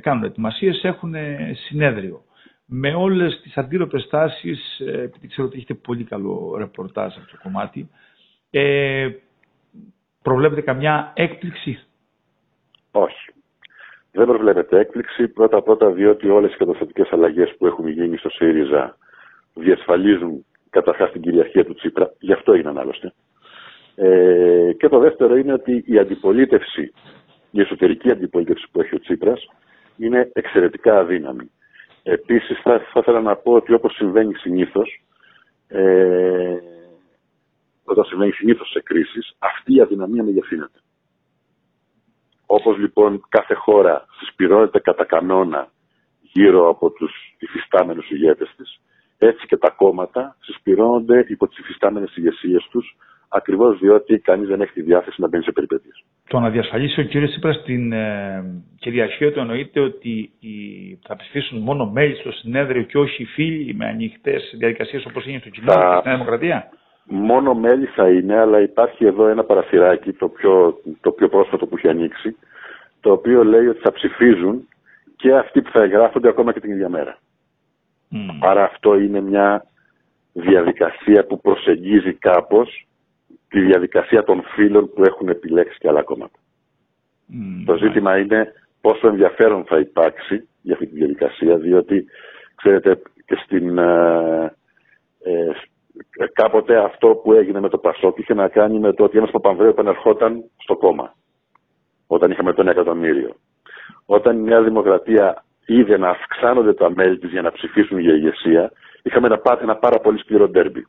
κάνουν 0.00 0.24
ετοιμασίες, 0.24 0.84
έχουν 0.84 1.14
συνέδριο. 1.66 2.22
Με 2.66 2.94
όλες 2.94 3.40
τις 3.42 3.56
αντίρροπες 3.56 4.08
τάσεις, 4.08 4.80
ε, 4.80 5.00
επειδή 5.02 5.26
ξέρω 5.28 5.46
ότι 5.46 5.56
έχετε 5.56 5.74
πολύ 5.74 6.04
καλό 6.04 6.54
ρεπορτάζ 6.58 7.16
αυτό 7.16 7.30
το 7.36 7.38
κομμάτι, 7.42 7.88
ε, 8.50 9.08
προβλέπετε 10.22 10.60
καμιά 10.60 11.12
έκπληξη; 11.16 11.78
Όχι. 12.90 13.30
Δεν 14.16 14.26
προβλέπεται 14.26 14.78
έκπληξη. 14.78 15.28
Πρώτα-πρώτα 15.28 15.90
διότι 15.90 16.28
όλες 16.28 16.54
οι 16.54 16.56
καταστατικές 16.56 17.08
αλλαγές 17.12 17.54
που 17.58 17.66
έχουν 17.66 17.88
γίνει 17.88 18.16
στο 18.16 18.28
ΣΥΡΙΖΑ 18.30 18.96
διασφαλίζουν 19.54 20.46
καταρχάς 20.70 21.10
την 21.10 21.20
κυριαρχία 21.20 21.64
του 21.64 21.74
Τσίπρα. 21.74 22.12
Γι' 22.18 22.32
αυτό 22.32 22.52
έγιναν 22.52 22.78
άλλωστε. 22.78 23.12
Ε, 23.94 24.72
και 24.78 24.88
το 24.88 24.98
δεύτερο 24.98 25.36
είναι 25.36 25.52
ότι 25.52 25.84
η 25.86 25.98
αντιπολίτευση, 25.98 26.92
η 27.50 27.60
εσωτερική 27.60 28.10
αντιπολίτευση 28.10 28.66
που 28.72 28.80
έχει 28.80 28.94
ο 28.94 29.00
Τσίπρας 29.00 29.46
είναι 29.96 30.30
εξαιρετικά 30.32 30.98
αδύναμη. 30.98 31.50
Επίσης 32.02 32.60
θα, 32.62 32.78
θα 32.92 33.00
ήθελα 33.00 33.20
να 33.20 33.36
πω 33.36 33.52
ότι 33.52 33.72
όπως 33.72 33.94
συμβαίνει 33.94 34.34
συνήθως, 34.34 35.02
ε, 35.68 36.56
όταν 37.84 38.04
συμβαίνει 38.04 38.32
συνήθως 38.32 38.70
σε 38.70 38.80
κρίσεις, 38.80 39.34
αυτή 39.38 39.74
η 39.74 39.80
αδυναμία 39.80 40.22
μεγεθύνεται. 40.22 40.78
Όπως 42.66 42.78
λοιπόν 42.78 43.24
κάθε 43.28 43.54
χώρα 43.54 44.04
συσπηρώνεται 44.18 44.78
κατά 44.78 45.04
κανόνα 45.04 45.68
γύρω 46.20 46.68
από 46.68 46.90
τους 46.90 47.12
υφιστάμενους 47.38 48.10
ηγέτες 48.10 48.54
της, 48.56 48.80
έτσι 49.18 49.46
και 49.46 49.56
τα 49.56 49.70
κόμματα 49.70 50.36
συσπηρώνονται 50.40 51.24
υπό 51.28 51.48
τις 51.48 51.58
υφιστάμενες 51.58 52.16
ηγεσίες 52.16 52.68
τους, 52.70 52.96
ακριβώς 53.28 53.78
διότι 53.78 54.18
κανείς 54.18 54.48
δεν 54.48 54.60
έχει 54.60 54.72
τη 54.72 54.82
διάθεση 54.82 55.20
να 55.20 55.28
μπαίνει 55.28 55.44
σε 55.44 55.52
περιπέτειες. 55.52 56.04
Το 56.28 56.38
να 56.38 56.50
διασφαλίσει 56.50 57.00
ο 57.00 57.04
κ. 57.04 57.28
Σύπρας 57.28 57.62
την 57.62 57.92
ε, 57.92 58.44
κυριαρχία 58.78 59.32
του 59.32 59.38
εννοείται 59.38 59.80
ότι 59.80 60.30
οι, 60.40 60.54
θα 61.06 61.16
ψηφίσουν 61.16 61.58
μόνο 61.58 61.90
μέλη 61.90 62.14
στο 62.14 62.32
συνέδριο 62.32 62.82
και 62.82 62.98
όχι 62.98 63.22
οι 63.22 63.26
φίλοι 63.26 63.74
με 63.74 63.86
ανοιχτές 63.86 64.54
διαδικασίες 64.58 65.04
όπως 65.04 65.26
είναι 65.26 65.38
στο 65.38 65.48
κοινό 65.48 65.72
θα... 65.72 65.98
στην 66.00 66.12
Δημοκρατία; 66.12 66.68
Μόνο 67.06 67.54
μέλη 67.54 67.86
θα 67.86 68.08
είναι, 68.08 68.38
αλλά 68.38 68.60
υπάρχει 68.60 69.04
εδώ 69.04 69.26
ένα 69.26 69.44
παραθυράκι, 69.44 70.12
το 70.12 70.28
πιο, 70.28 70.80
το 71.00 71.10
πιο 71.10 71.28
πρόσφατο 71.28 71.66
που 71.66 71.76
έχει 71.76 71.88
ανοίξει, 71.88 72.36
το 73.04 73.12
οποίο 73.12 73.44
λέει 73.44 73.66
ότι 73.66 73.80
θα 73.80 73.92
ψηφίζουν 73.92 74.68
και 75.16 75.34
αυτοί 75.34 75.62
που 75.62 75.70
θα 75.70 75.82
εγγράφονται 75.82 76.28
ακόμα 76.28 76.52
και 76.52 76.60
την 76.60 76.70
ίδια 76.70 76.88
μέρα. 76.88 77.18
Mm. 78.12 78.38
Άρα 78.40 78.64
αυτό 78.64 78.98
είναι 78.98 79.20
μια 79.20 79.66
διαδικασία 80.32 81.24
που 81.26 81.40
προσεγγίζει 81.40 82.12
κάπως 82.12 82.86
τη 83.48 83.60
διαδικασία 83.60 84.24
των 84.24 84.42
φίλων 84.54 84.90
που 84.94 85.02
έχουν 85.04 85.28
επιλέξει 85.28 85.78
και 85.78 85.88
άλλα 85.88 86.02
κόμματα. 86.02 86.38
Το 87.64 87.76
ζήτημα 87.76 88.18
είναι 88.18 88.52
πόσο 88.80 89.08
ενδιαφέρον 89.08 89.64
θα 89.64 89.78
υπάρξει 89.78 90.48
για 90.62 90.74
αυτή 90.74 90.86
τη 90.86 90.94
διαδικασία, 90.94 91.56
διότι 91.56 92.04
ξέρετε 92.54 93.02
και 93.26 93.36
στην, 93.44 93.78
ε, 93.78 94.54
ε 95.22 95.52
κάποτε 96.32 96.84
αυτό 96.84 97.08
που 97.08 97.32
έγινε 97.32 97.60
με 97.60 97.68
το 97.68 97.78
Πασόκ 97.78 98.18
είχε 98.18 98.34
να 98.34 98.48
κάνει 98.48 98.78
με 98.78 98.92
το 98.92 99.04
ότι 99.04 99.18
ένας 99.18 99.30
Παπανδρέου 99.30 99.68
επανερχόταν 99.68 100.44
στο 100.56 100.76
κόμμα. 100.76 101.14
Όταν 102.06 102.30
είχαμε 102.30 102.52
τον 102.52 102.68
εκατομμύριο. 102.68 103.36
Όταν 104.06 104.38
η 104.38 104.42
Νέα 104.42 104.62
Δημοκρατία 104.62 105.44
είδε 105.66 105.98
να 105.98 106.08
αυξάνονται 106.08 106.74
τα 106.74 106.90
μέλη 106.90 107.18
της 107.18 107.30
για 107.30 107.42
να 107.42 107.52
ψηφίσουν 107.52 107.98
για 107.98 108.14
ηγεσία, 108.14 108.72
είχαμε 109.02 109.26
ένα, 109.26 109.58
ένα 109.62 109.76
πάρα 109.76 109.98
πολύ 109.98 110.18
σκληρό 110.18 110.48
ντέρμπι. 110.48 110.86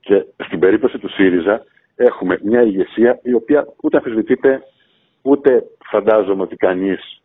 Και 0.00 0.24
στην 0.44 0.58
περίπτωση 0.58 0.98
του 0.98 1.08
ΣΥΡΙΖΑ 1.08 1.64
έχουμε 1.96 2.38
μια 2.42 2.62
ηγεσία 2.62 3.18
η 3.22 3.32
οποία 3.32 3.66
ούτε 3.82 3.96
αμφισβητείται, 3.96 4.62
ούτε 5.22 5.62
φαντάζομαι 5.90 6.42
ότι 6.42 6.56
κανείς 6.56 7.22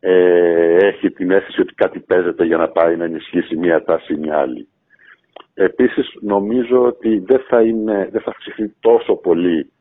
ε, 0.00 0.76
έχει 0.76 1.10
την 1.10 1.30
αίσθηση 1.30 1.60
ότι 1.60 1.74
κάτι 1.74 2.00
παίζεται 2.00 2.44
για 2.44 2.56
να 2.56 2.68
πάει 2.68 2.96
να 2.96 3.04
ενισχύσει 3.04 3.56
μια 3.56 3.84
τάση 3.84 4.12
ή 4.12 4.16
μια 4.16 4.38
άλλη. 4.38 4.68
Επίσης 5.54 6.06
νομίζω 6.20 6.82
ότι 6.82 7.18
δεν 7.18 7.40
θα, 7.48 7.62
είναι, 7.62 8.08
δεν 8.12 8.20
θα 8.20 8.30
αυξηθεί 8.30 8.74
τόσο 8.80 9.14
πολύ 9.14 9.72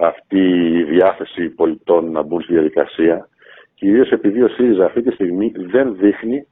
αυτή 0.00 0.40
η 0.78 0.82
διάθεση 0.84 1.48
πολιτών 1.48 2.10
να 2.10 2.22
μπουν 2.22 2.42
στη 2.42 2.52
διαδικασία 2.52 3.28
κυρίως 3.74 4.10
επειδή 4.10 4.42
ο 4.42 4.48
ΣΥΡΙΖΑ 4.48 4.84
αυτή 4.84 5.02
τη 5.02 5.10
στιγμή 5.10 5.52
δεν 5.56 5.96
δείχνει 5.96 6.46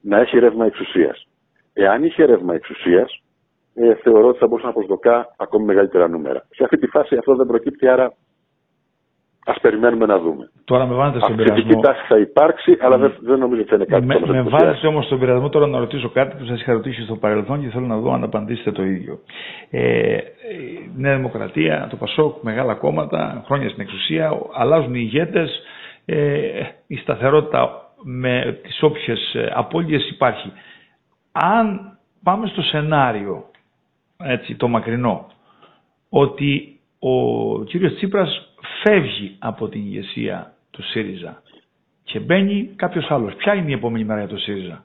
να 0.00 0.18
έχει 0.18 0.38
ρεύμα 0.38 0.66
εξουσίας. 0.66 1.28
Εάν 1.72 2.04
είχε 2.04 2.24
ρεύμα 2.24 2.54
εξουσίας, 2.54 3.22
ε, 3.74 3.94
θεωρώ 3.94 4.28
ότι 4.28 4.38
θα 4.38 4.46
μπορούσε 4.46 4.66
να 4.66 4.72
προσδοκά 4.72 5.34
ακόμη 5.36 5.64
μεγαλύτερα 5.64 6.08
νούμερα. 6.08 6.46
Σε 6.50 6.64
αυτή 6.64 6.78
τη 6.78 6.86
φάση 6.86 7.16
αυτό 7.16 7.34
δεν 7.36 7.46
προκύπτει, 7.46 7.88
άρα 7.88 8.12
Α 9.44 9.60
περιμένουμε 9.60 10.06
να 10.06 10.18
δούμε. 10.18 10.50
Τώρα 10.64 10.86
με 10.86 10.94
βάλετε 10.94 11.18
στον 11.18 11.36
πειρασμό. 11.36 11.62
Αυτή 11.62 11.72
η 11.72 11.80
τάση 11.80 12.00
θα 12.08 12.18
υπάρξει, 12.18 12.76
αλλά 12.80 12.98
δεν, 12.98 13.14
δεν 13.20 13.38
νομίζω 13.38 13.60
ότι 13.60 13.70
θα 13.70 13.76
είναι 13.76 13.84
κάτι 13.84 14.06
Με, 14.06 14.20
με 14.26 14.42
βάλετε 14.42 14.86
όμως 14.86 15.04
στον 15.04 15.18
πειρασμό 15.18 15.48
τώρα 15.48 15.66
να 15.66 15.78
ρωτήσω 15.78 16.08
κάτι 16.08 16.36
που 16.36 16.44
σας 16.44 16.60
είχα 16.60 16.72
ρωτήσει 16.72 17.02
στο 17.02 17.16
παρελθόν 17.16 17.60
και 17.60 17.68
θέλω 17.68 17.86
να 17.86 17.96
δω 17.96 18.12
αν 18.12 18.22
απαντήσετε 18.22 18.72
το 18.72 18.82
ίδιο. 18.84 19.18
Ε, 19.70 20.16
η 20.16 20.90
Νέα 20.96 21.16
Δημοκρατία, 21.16 21.86
το 21.90 21.96
Πασόκ, 21.96 22.42
μεγάλα 22.42 22.74
κόμματα, 22.74 23.42
χρόνια 23.46 23.68
στην 23.68 23.82
εξουσία, 23.82 24.32
αλλάζουν 24.52 24.94
οι 24.94 25.00
ηγέτες. 25.02 25.62
Ε, 26.04 26.62
η 26.86 26.96
σταθερότητα 26.96 27.90
με 28.02 28.58
τις 28.62 28.82
όποιες 28.82 29.34
ε, 29.34 29.52
απώλειες 29.54 30.10
υπάρχει. 30.10 30.52
Αν 31.32 31.98
πάμε 32.22 32.46
στο 32.46 32.62
σενάριο, 32.62 33.44
έτσι, 34.16 34.54
το 34.54 34.68
μακρινό, 34.68 35.26
ότι 36.08 36.79
ο 37.02 37.64
κύριος 37.64 37.94
Τσίπρας 37.94 38.54
φεύγει 38.82 39.36
από 39.38 39.68
την 39.68 39.80
ηγεσία 39.80 40.54
του 40.70 40.82
ΣΥΡΙΖΑ 40.82 41.42
και 42.02 42.20
μπαίνει 42.20 42.72
κάποιος 42.76 43.10
άλλος. 43.10 43.34
Ποια 43.34 43.54
είναι 43.54 43.70
η 43.70 43.74
επόμενη 43.74 44.04
μέρα 44.04 44.20
για 44.20 44.28
το 44.28 44.36
ΣΥΡΙΖΑ; 44.36 44.84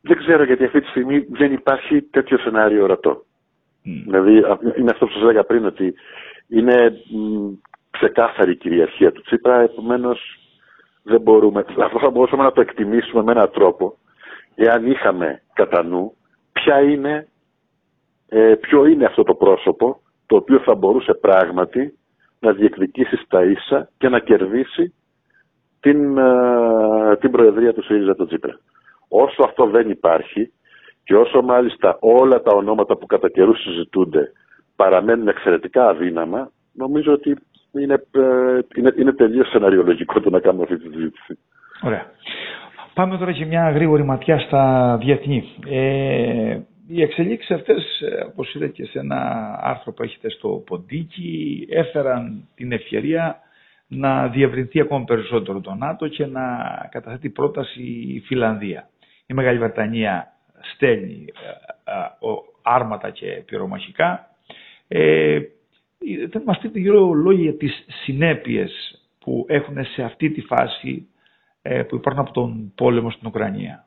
Δεν 0.00 0.16
ξέρω 0.16 0.44
γιατί 0.44 0.64
αυτή 0.64 0.80
τη 0.80 0.86
στιγμή 0.88 1.26
δεν 1.30 1.52
υπάρχει 1.52 2.02
τέτοιο 2.02 2.38
σενάριο 2.38 2.82
ορατό. 2.82 3.12
Mm. 3.84 4.02
Δηλαδή 4.04 4.32
είναι 4.78 4.90
αυτό 4.90 5.06
που 5.06 5.12
σας 5.12 5.22
έλεγα 5.22 5.44
πριν 5.44 5.64
ότι 5.66 5.94
είναι 6.48 7.02
ξεκάθαρη 7.90 8.50
η 8.50 8.56
κυριαρχία 8.56 9.12
του 9.12 9.22
Τσίπρα, 9.22 9.60
επομένως 9.60 10.20
δεν 11.02 11.20
μπορούμε, 11.20 11.64
αυτό 11.86 11.98
θα 11.98 12.10
μπορούσαμε 12.10 12.42
να 12.42 12.52
το 12.52 12.60
εκτιμήσουμε 12.60 13.22
με 13.22 13.32
έναν 13.32 13.50
τρόπο 13.50 13.96
εάν 14.54 14.86
είχαμε 14.90 15.42
κατά 15.52 15.82
νου 15.82 16.14
ποια 16.52 16.80
είναι, 16.82 17.28
ε, 18.28 18.54
ποιο 18.60 18.86
είναι 18.86 19.04
αυτό 19.04 19.22
το 19.22 19.34
πρόσωπο 19.34 20.00
το 20.28 20.36
οποίο 20.36 20.58
θα 20.58 20.74
μπορούσε 20.74 21.12
πράγματι 21.14 21.98
να 22.40 22.52
διεκδικήσει 22.52 23.16
στα 23.16 23.44
ίσα 23.44 23.88
και 23.98 24.08
να 24.08 24.18
κερδίσει 24.18 24.94
την, 25.80 26.18
ε, 26.18 27.16
την 27.20 27.30
Προεδρία 27.30 27.74
του 27.74 27.82
ΣΥΡΙΖΑ 27.84 28.14
του 28.14 28.26
Τζίπρα. 28.26 28.58
Όσο 29.08 29.42
αυτό 29.44 29.66
δεν 29.66 29.90
υπάρχει 29.90 30.52
και 31.04 31.14
όσο 31.16 31.42
μάλιστα 31.42 31.96
όλα 32.00 32.42
τα 32.42 32.52
ονόματα 32.54 32.96
που 32.96 33.06
κατά 33.06 33.28
καιρού 33.28 33.54
συζητούνται 33.54 34.32
παραμένουν 34.76 35.28
εξαιρετικά 35.28 35.88
αδύναμα, 35.88 36.50
νομίζω 36.72 37.12
ότι 37.12 37.36
είναι, 37.72 37.94
ε, 37.94 38.58
είναι, 38.76 38.92
είναι 38.96 39.12
τελείως 39.12 39.48
σεναριολογικό 39.48 40.20
το 40.20 40.30
να 40.30 40.40
κάνουμε 40.40 40.62
αυτή 40.62 40.78
τη 40.78 40.92
συζήτηση. 40.92 41.38
Ωραία. 41.82 42.06
Πάμε 42.94 43.18
τώρα 43.18 43.32
και 43.32 43.44
μια 43.44 43.70
γρήγορη 43.70 44.04
ματιά 44.04 44.38
στα 44.38 44.96
διεθνή. 45.00 45.44
Ε, 45.68 46.58
οι 46.90 47.02
εξελίξεις 47.02 47.50
αυτές, 47.50 48.00
ε, 48.00 48.24
όπως 48.24 48.54
είδα 48.54 48.66
και 48.66 48.84
σε 48.84 48.98
ένα 48.98 49.50
άρθρο 49.62 49.92
που 49.92 50.02
έχετε 50.02 50.30
στο 50.30 50.62
Ποντίκι, 50.66 51.66
έφεραν 51.70 52.48
την 52.54 52.72
ευκαιρία 52.72 53.40
να 53.88 54.28
διευρυνθεί 54.28 54.80
ακόμα 54.80 55.04
περισσότερο 55.04 55.60
το 55.60 55.74
ΝΑΤΟ 55.74 56.08
και 56.08 56.26
να 56.26 56.46
καταθέτει 56.90 57.30
πρόταση 57.30 57.82
η 57.82 58.20
Φιλανδία. 58.26 58.88
Η 59.26 59.34
Μεγάλη 59.34 59.58
Βρετανία 59.58 60.32
στέλνει 60.74 61.24
ε, 61.26 61.90
ε, 61.92 62.34
άρματα 62.62 63.10
και 63.10 63.42
πυρομαχικά. 63.46 64.30
Ε, 64.88 65.40
θα 66.30 66.42
μας 66.44 66.58
πείτε 66.58 66.80
δύο 66.80 67.12
λόγια 67.12 67.42
για 67.42 67.56
τις 67.56 67.84
συνέπειες 68.04 69.02
που 69.18 69.44
έχουν 69.48 69.84
σε 69.84 70.02
αυτή 70.02 70.30
τη 70.30 70.40
φάση 70.40 71.08
που 71.88 71.96
υπάρχουν 71.96 72.22
από 72.22 72.32
τον 72.32 72.72
πόλεμο 72.74 73.10
στην 73.10 73.26
Ουκρανία. 73.26 73.86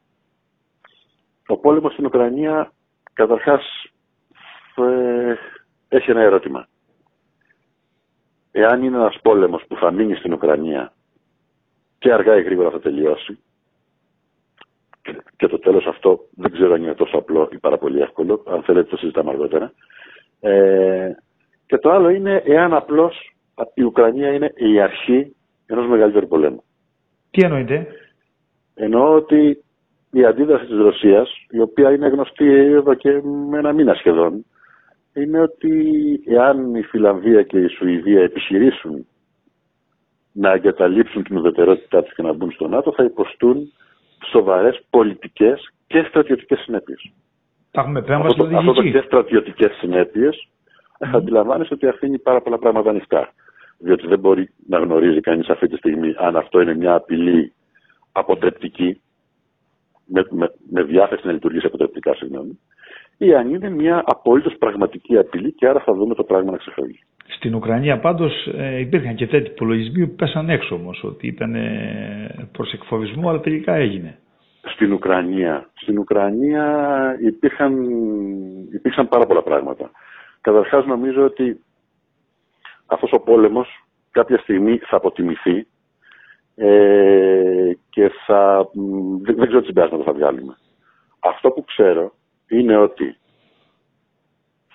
Ο 1.47 1.57
πόλεμος 1.57 1.93
στην 1.93 2.05
Ουκρανία 2.05 2.71
Καταρχάς, 3.13 3.63
ε, 4.75 5.35
έχει 5.89 6.11
ένα 6.11 6.21
ερώτημα. 6.21 6.67
Εάν 8.51 8.83
είναι 8.83 8.97
ένας 8.97 9.19
πόλεμος 9.21 9.63
που 9.67 9.75
θα 9.75 9.91
μείνει 9.91 10.15
στην 10.15 10.33
Ουκρανία 10.33 10.93
και 11.99 12.13
αργά 12.13 12.37
ή 12.37 12.41
γρήγορα 12.41 12.69
θα 12.69 12.79
τελειώσει, 12.79 13.39
και 15.37 15.47
το 15.47 15.59
τέλος 15.59 15.85
αυτό 15.85 16.19
δεν 16.35 16.51
ξέρω 16.51 16.73
αν 16.73 16.81
είναι 16.81 16.93
τόσο 16.93 17.17
απλό 17.17 17.49
ή 17.51 17.57
πάρα 17.57 17.77
πολύ 17.77 18.01
εύκολο, 18.01 18.43
αν 18.47 18.63
θέλετε 18.63 18.89
το 18.89 18.97
συζητάμε 18.97 19.29
αργότερα. 19.29 19.73
Ε, 20.39 21.11
και 21.65 21.77
το 21.77 21.91
άλλο 21.91 22.09
είναι 22.09 22.43
εάν 22.45 22.73
απλώς 22.73 23.35
η 23.73 23.83
Ουκρανία 23.83 24.33
είναι 24.33 24.53
η 24.55 24.81
αρχή 24.81 25.35
ενός 25.65 25.87
μεγαλύτερου 25.87 26.27
πολέμου. 26.27 26.63
Τι 27.31 27.41
εννοείτε; 27.43 27.87
Εννοώ 28.73 29.15
ότι 29.15 29.63
η 30.11 30.25
αντίδραση 30.25 30.65
της 30.65 30.77
Ρωσίας, 30.77 31.29
η 31.49 31.59
οποία 31.59 31.91
είναι 31.91 32.07
γνωστή 32.07 32.45
εδώ 32.53 32.93
και 32.93 33.21
με 33.49 33.57
ένα 33.57 33.73
μήνα 33.73 33.93
σχεδόν, 33.93 34.45
είναι 35.13 35.39
ότι 35.39 35.73
εάν 36.25 36.75
η 36.75 36.83
Φιλανδία 36.83 37.43
και 37.43 37.59
η 37.59 37.67
Σουηδία 37.67 38.21
επιχειρήσουν 38.21 39.05
να 40.31 40.51
εγκαταλείψουν 40.51 41.23
την 41.23 41.37
ουδετερότητά 41.37 42.03
τους 42.03 42.13
και 42.13 42.21
να 42.21 42.33
μπουν 42.33 42.51
στο 42.51 42.67
ΝΑΤΟ, 42.67 42.91
θα 42.91 43.03
υποστούν 43.03 43.73
σοβαρές 44.31 44.81
πολιτικές 44.89 45.73
και 45.87 46.05
στρατιωτικές 46.09 46.59
συνέπειες. 46.59 47.11
Τα 47.71 47.81
έχουμε 47.81 48.01
πέρα 48.01 48.19
αυτό, 48.19 48.49
αυτό 48.57 48.73
το 48.73 48.83
και 48.83 49.01
στρατιωτικές 49.05 49.71
συνέπειες 49.71 50.47
mm. 50.99 51.09
αντιλαμβάνεσαι 51.13 51.73
ότι 51.73 51.87
αφήνει 51.87 52.19
πάρα 52.19 52.41
πολλά 52.41 52.57
πράγματα 52.57 52.89
ανοιχτά. 52.89 53.33
Διότι 53.77 54.07
δεν 54.07 54.19
μπορεί 54.19 54.49
να 54.67 54.79
γνωρίζει 54.79 55.19
κανείς 55.19 55.49
αυτή 55.49 55.67
τη 55.67 55.77
στιγμή 55.77 56.13
αν 56.17 56.35
αυτό 56.35 56.61
είναι 56.61 56.75
μια 56.75 56.93
απειλή 56.93 57.53
αποτρεπτική 58.11 59.01
με, 60.11 60.25
με, 60.29 60.51
με 60.69 60.83
διάθεση 60.83 61.25
να 61.25 61.31
λειτουργήσει 61.31 61.65
αποτελεσματικά, 61.65 62.15
συγγνώμη, 62.15 62.59
ή 63.17 63.35
αν 63.35 63.53
είναι 63.53 63.69
μια 63.69 64.03
απολύτω 64.05 64.49
πραγματική 64.59 65.17
απειλή 65.17 65.51
και 65.53 65.67
άρα 65.67 65.79
θα 65.79 65.93
δούμε 65.93 66.15
το 66.15 66.23
πράγμα 66.23 66.51
να 66.51 66.57
ξεφεύγει. 66.57 66.99
Στην 67.27 67.55
Ουκρανία 67.55 67.99
πάντως 67.99 68.47
ε, 68.57 68.79
υπήρχαν 68.79 69.15
και 69.15 69.27
τέτοιοι 69.27 69.51
υπολογισμοί 69.51 70.07
που 70.07 70.15
πέσαν 70.15 70.49
έξω 70.49 70.75
όμως, 70.75 71.03
ότι 71.03 71.27
ήταν 71.27 71.55
ε, 71.55 72.49
προς 72.51 72.73
εκφοβισμό, 72.73 73.29
αλλά 73.29 73.39
τελικά 73.39 73.73
έγινε. 73.73 74.17
Στην 74.61 74.93
Ουκρανία, 74.93 75.69
στην 75.73 75.97
Ουκρανία 75.97 76.65
υπήρχαν, 77.21 77.73
υπήρξαν 78.73 79.07
πάρα 79.07 79.25
πολλά 79.25 79.41
πράγματα. 79.41 79.91
Καταρχάς 80.41 80.85
νομίζω 80.85 81.23
ότι 81.23 81.59
αυτός 82.85 83.11
ο 83.13 83.19
πόλεμος 83.19 83.67
κάποια 84.11 84.37
στιγμή 84.37 84.77
θα 84.77 84.95
αποτιμηθεί 84.95 85.67
ε, 86.63 87.71
και 87.89 88.11
θα, 88.25 88.69
δεν, 89.21 89.35
δεν 89.35 89.47
ξέρω 89.47 89.59
τι 89.59 89.65
συμπέρασματα 89.65 90.03
θα 90.03 90.13
βγάλουμε. 90.13 90.57
Αυτό 91.19 91.51
που 91.51 91.63
ξέρω 91.63 92.13
είναι 92.47 92.77
ότι 92.77 93.17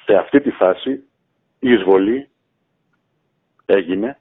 σε 0.05 0.15
αυτή 0.15 0.41
τη 0.41 0.51
φάση 0.51 0.91
η 1.59 1.73
εισβολή 1.73 2.29
έγινε, 3.65 4.19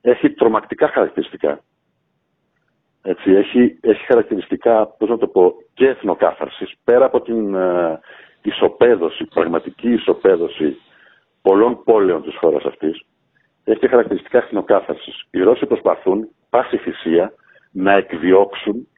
έχει 0.00 0.30
τρομακτικά 0.30 0.88
χαρακτηριστικά. 0.88 1.60
Έτσι, 3.02 3.30
έχει, 3.30 3.78
έχει 3.80 4.04
χαρακτηριστικά, 4.04 4.86
πώς 4.86 5.08
να 5.08 5.18
το 5.18 5.26
πω, 5.26 5.54
και 5.74 5.88
εθνοκάθαρσης, 5.88 6.72
πέρα 6.84 7.04
από 7.04 7.20
την 7.20 7.54
ε, 7.54 8.00
ισοπαίδωση, 8.42 9.24
πραγματική 9.24 9.92
ισοπαίδωση 9.92 10.76
πολλών 11.42 11.82
πόλεων 11.84 12.22
της 12.22 12.36
χώρας 12.36 12.64
αυτής, 12.64 13.04
έχει 13.64 13.88
χαρακτηριστικά 13.88 14.38
εθνοκάθαρσης. 14.38 15.26
Οι 15.30 15.40
Ρώσοι 15.40 15.66
προσπαθούν 15.66 16.28
πάση 16.52 16.76
θυσία 16.76 17.32
να 17.72 17.92
εκδιώξουν 17.92 18.88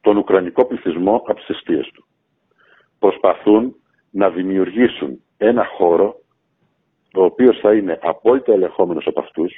τον 0.00 0.16
Ουκρανικό 0.16 0.66
πληθυσμό 0.66 1.14
από 1.14 1.34
τις 1.34 1.48
αιστείες 1.48 1.90
του. 1.94 2.06
Προσπαθούν 2.98 3.74
να 4.10 4.30
δημιουργήσουν 4.30 5.20
ένα 5.36 5.64
χώρο 5.64 6.14
ο 7.14 7.22
οποίος 7.24 7.58
θα 7.58 7.74
είναι 7.74 7.98
απόλυτα 8.02 8.52
ελεγχόμενος 8.52 9.06
από 9.06 9.20
αυτούς, 9.20 9.52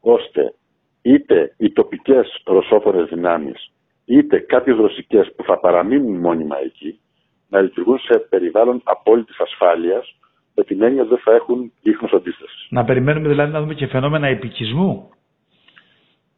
ώστε 0.00 0.54
είτε 1.02 1.54
οι 1.56 1.72
τοπικές 1.72 2.42
ρωσόφωνες 2.44 3.08
δυνάμεις, 3.08 3.72
είτε 4.04 4.38
κάποιες 4.38 4.76
ρωσικές 4.76 5.32
που 5.36 5.42
θα 5.42 5.58
παραμείνουν 5.58 6.20
μόνιμα 6.20 6.56
εκεί, 6.64 7.00
να 7.48 7.60
λειτουργούν 7.60 7.98
σε 7.98 8.18
περιβάλλον 8.18 8.80
απόλυτης 8.84 9.40
ασφάλειας, 9.40 10.16
με 10.54 10.64
την 10.64 10.82
έννοια 10.82 11.04
δεν 11.04 11.18
θα 11.18 11.34
έχουν 11.34 11.72
ίχνος 11.82 12.12
αντίστασης. 12.12 12.66
Να 12.70 12.84
περιμένουμε 12.84 13.28
δηλαδή 13.28 13.52
να 13.52 13.60
δούμε 13.60 13.74
και 13.74 13.86
φαινόμενα 13.86 14.26
επικισμού. 14.26 15.10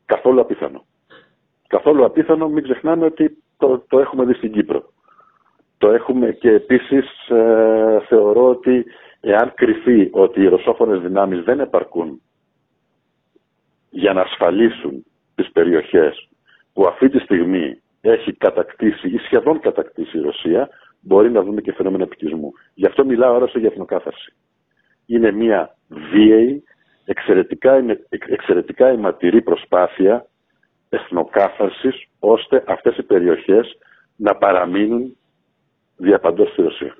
Καθόλου 0.08 0.40
απίθανο. 0.40 0.84
Καθόλου 1.66 2.04
απίθανο, 2.04 2.48
μην 2.48 2.62
ξεχνάμε 2.62 3.04
ότι 3.04 3.42
το, 3.56 3.84
το 3.88 3.98
έχουμε 3.98 4.24
δει 4.24 4.34
στην 4.34 4.52
Κύπρο. 4.52 4.92
Το 5.78 5.90
έχουμε 5.90 6.32
και 6.32 6.50
επίσης 6.50 7.28
ε, 7.28 8.00
θεωρώ 8.08 8.48
ότι 8.48 8.84
εάν 9.20 9.52
κρυφεί 9.54 10.08
ότι 10.12 10.40
οι 10.40 10.48
ρωσόφωνες 10.48 11.00
δυνάμεις 11.00 11.42
δεν 11.44 11.60
επαρκούν 11.60 12.20
για 13.90 14.12
να 14.12 14.20
ασφαλίσουν 14.20 15.04
τις 15.34 15.50
περιοχές 15.52 16.28
που 16.72 16.86
αυτή 16.86 17.08
τη 17.08 17.18
στιγμή 17.18 17.82
έχει 18.00 18.32
κατακτήσει 18.32 19.08
ή 19.08 19.18
σχεδόν 19.18 19.60
κατακτήσει 19.60 20.18
η 20.18 20.20
Ρωσία, 20.20 20.68
μπορεί 21.00 21.30
να 21.30 21.42
δούμε 21.42 21.60
και 21.60 21.72
φαινόμενο 21.72 22.02
επικισμού. 22.02 22.52
Γι' 22.74 22.86
αυτό 22.86 23.04
μιλάω 23.04 23.38
τώρα 23.38 23.50
για 23.54 23.68
εθνοκάθαρση. 23.68 24.32
Είναι 25.06 25.30
μια 25.32 25.76
βίαιη, 26.12 26.64
εξαιρετικά, 27.08 27.84
εξαιρετικά 28.08 28.86
αιματηρή 28.86 29.42
προσπάθεια 29.42 30.26
εθνοκάθαρσης, 30.88 32.06
ώστε 32.18 32.64
αυτές 32.66 32.96
οι 32.96 33.02
περιοχές 33.02 33.78
να 34.16 34.34
παραμείνουν 34.34 35.16
διαπαντός 35.96 36.48
στη 36.50 36.62
Ρωσία. 36.62 36.94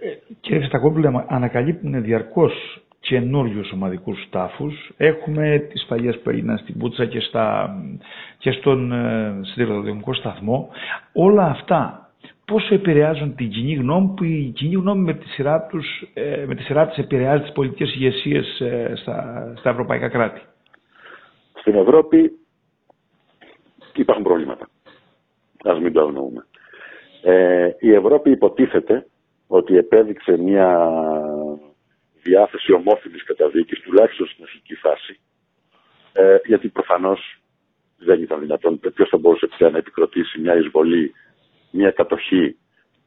Ε, 0.00 0.08
κύριε 0.40 0.60
Φιστακόπουλε, 0.60 1.10
ανακαλύπτουν 1.28 2.02
διαρκώς 2.02 2.82
καινούριους 3.00 3.72
ομαδικούς 3.72 4.28
τάφου. 4.30 4.70
Έχουμε 4.96 5.58
τις 5.58 5.84
παλιές 5.88 6.18
που 6.18 6.30
έγιναν 6.30 6.58
στην 6.58 6.78
Πούτσα 6.78 7.06
και, 7.06 7.20
στα, 7.20 7.76
και 8.38 8.50
στον 8.50 8.92
ε, 8.92 9.40
σταθμό. 10.12 10.68
Όλα 11.12 11.44
αυτά 11.44 12.01
πόσο 12.44 12.74
επηρεάζουν 12.74 13.34
την 13.34 13.50
κοινή 13.50 13.74
γνώμη 13.74 14.14
που 14.16 14.24
η 14.24 14.52
κοινή 14.54 14.74
γνώμη 14.74 15.00
με 15.00 15.14
τη 15.14 15.28
σειρά, 15.28 15.66
τους, 15.66 15.86
ε, 16.14 16.44
με 16.46 16.54
τη 16.54 16.62
σειρά 16.62 16.86
της 16.86 16.98
επηρεάζει 16.98 17.42
τις 17.42 17.52
πολιτικές 17.52 17.94
ηγεσίες 17.94 18.60
ε, 18.60 18.92
στα, 18.96 19.52
στα 19.58 19.70
ευρωπαϊκά 19.70 20.08
κράτη. 20.08 20.40
Στην 21.54 21.74
Ευρώπη 21.74 22.32
υπάρχουν 23.94 24.24
προβλήματα. 24.24 24.68
Ας 25.64 25.78
μην 25.80 25.92
το 25.92 26.00
αγνοούμε. 26.00 26.46
Ε, 27.22 27.70
η 27.78 27.92
Ευρώπη 27.92 28.30
υποτίθεται 28.30 29.06
ότι 29.46 29.76
επέδειξε 29.76 30.36
μια 30.36 30.90
διάθεση 32.22 32.72
ομόφυλης 32.72 33.24
καταδίκης, 33.24 33.80
τουλάχιστον 33.80 34.26
στην 34.26 34.44
αρχική 34.44 34.74
φάση, 34.74 35.20
ε, 36.12 36.36
γιατί 36.46 36.68
προφανώς 36.68 37.40
δεν 37.98 38.22
ήταν 38.22 38.40
δυνατόν. 38.40 38.80
Ποιος 38.94 39.08
θα 39.08 39.18
μπορούσε 39.18 39.46
πια 39.46 39.70
να 39.70 39.78
επικροτήσει 39.78 40.40
μια 40.40 40.56
εισβολή, 40.56 41.12
μια 41.72 41.90
κατοχή 41.90 42.56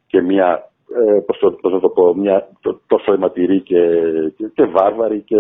και 0.08 0.22
μια, 0.22 0.72
ε, 1.08 1.20
πώς 1.20 1.38
το, 1.38 1.52
πώς 1.52 1.82
το 1.82 1.90
πω, 1.90 2.16
μια 2.16 2.48
τόσο 2.88 3.14
αιματηρή 3.14 3.62
και, 3.62 4.02
και, 4.36 4.48
και 4.54 4.66
βάρβαρη 4.66 5.22
και 5.22 5.36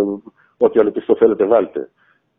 ό,τι 0.57 0.79
άλλο 0.79 0.91
το 0.91 1.15
θέλετε 1.15 1.45
βάλτε 1.45 1.89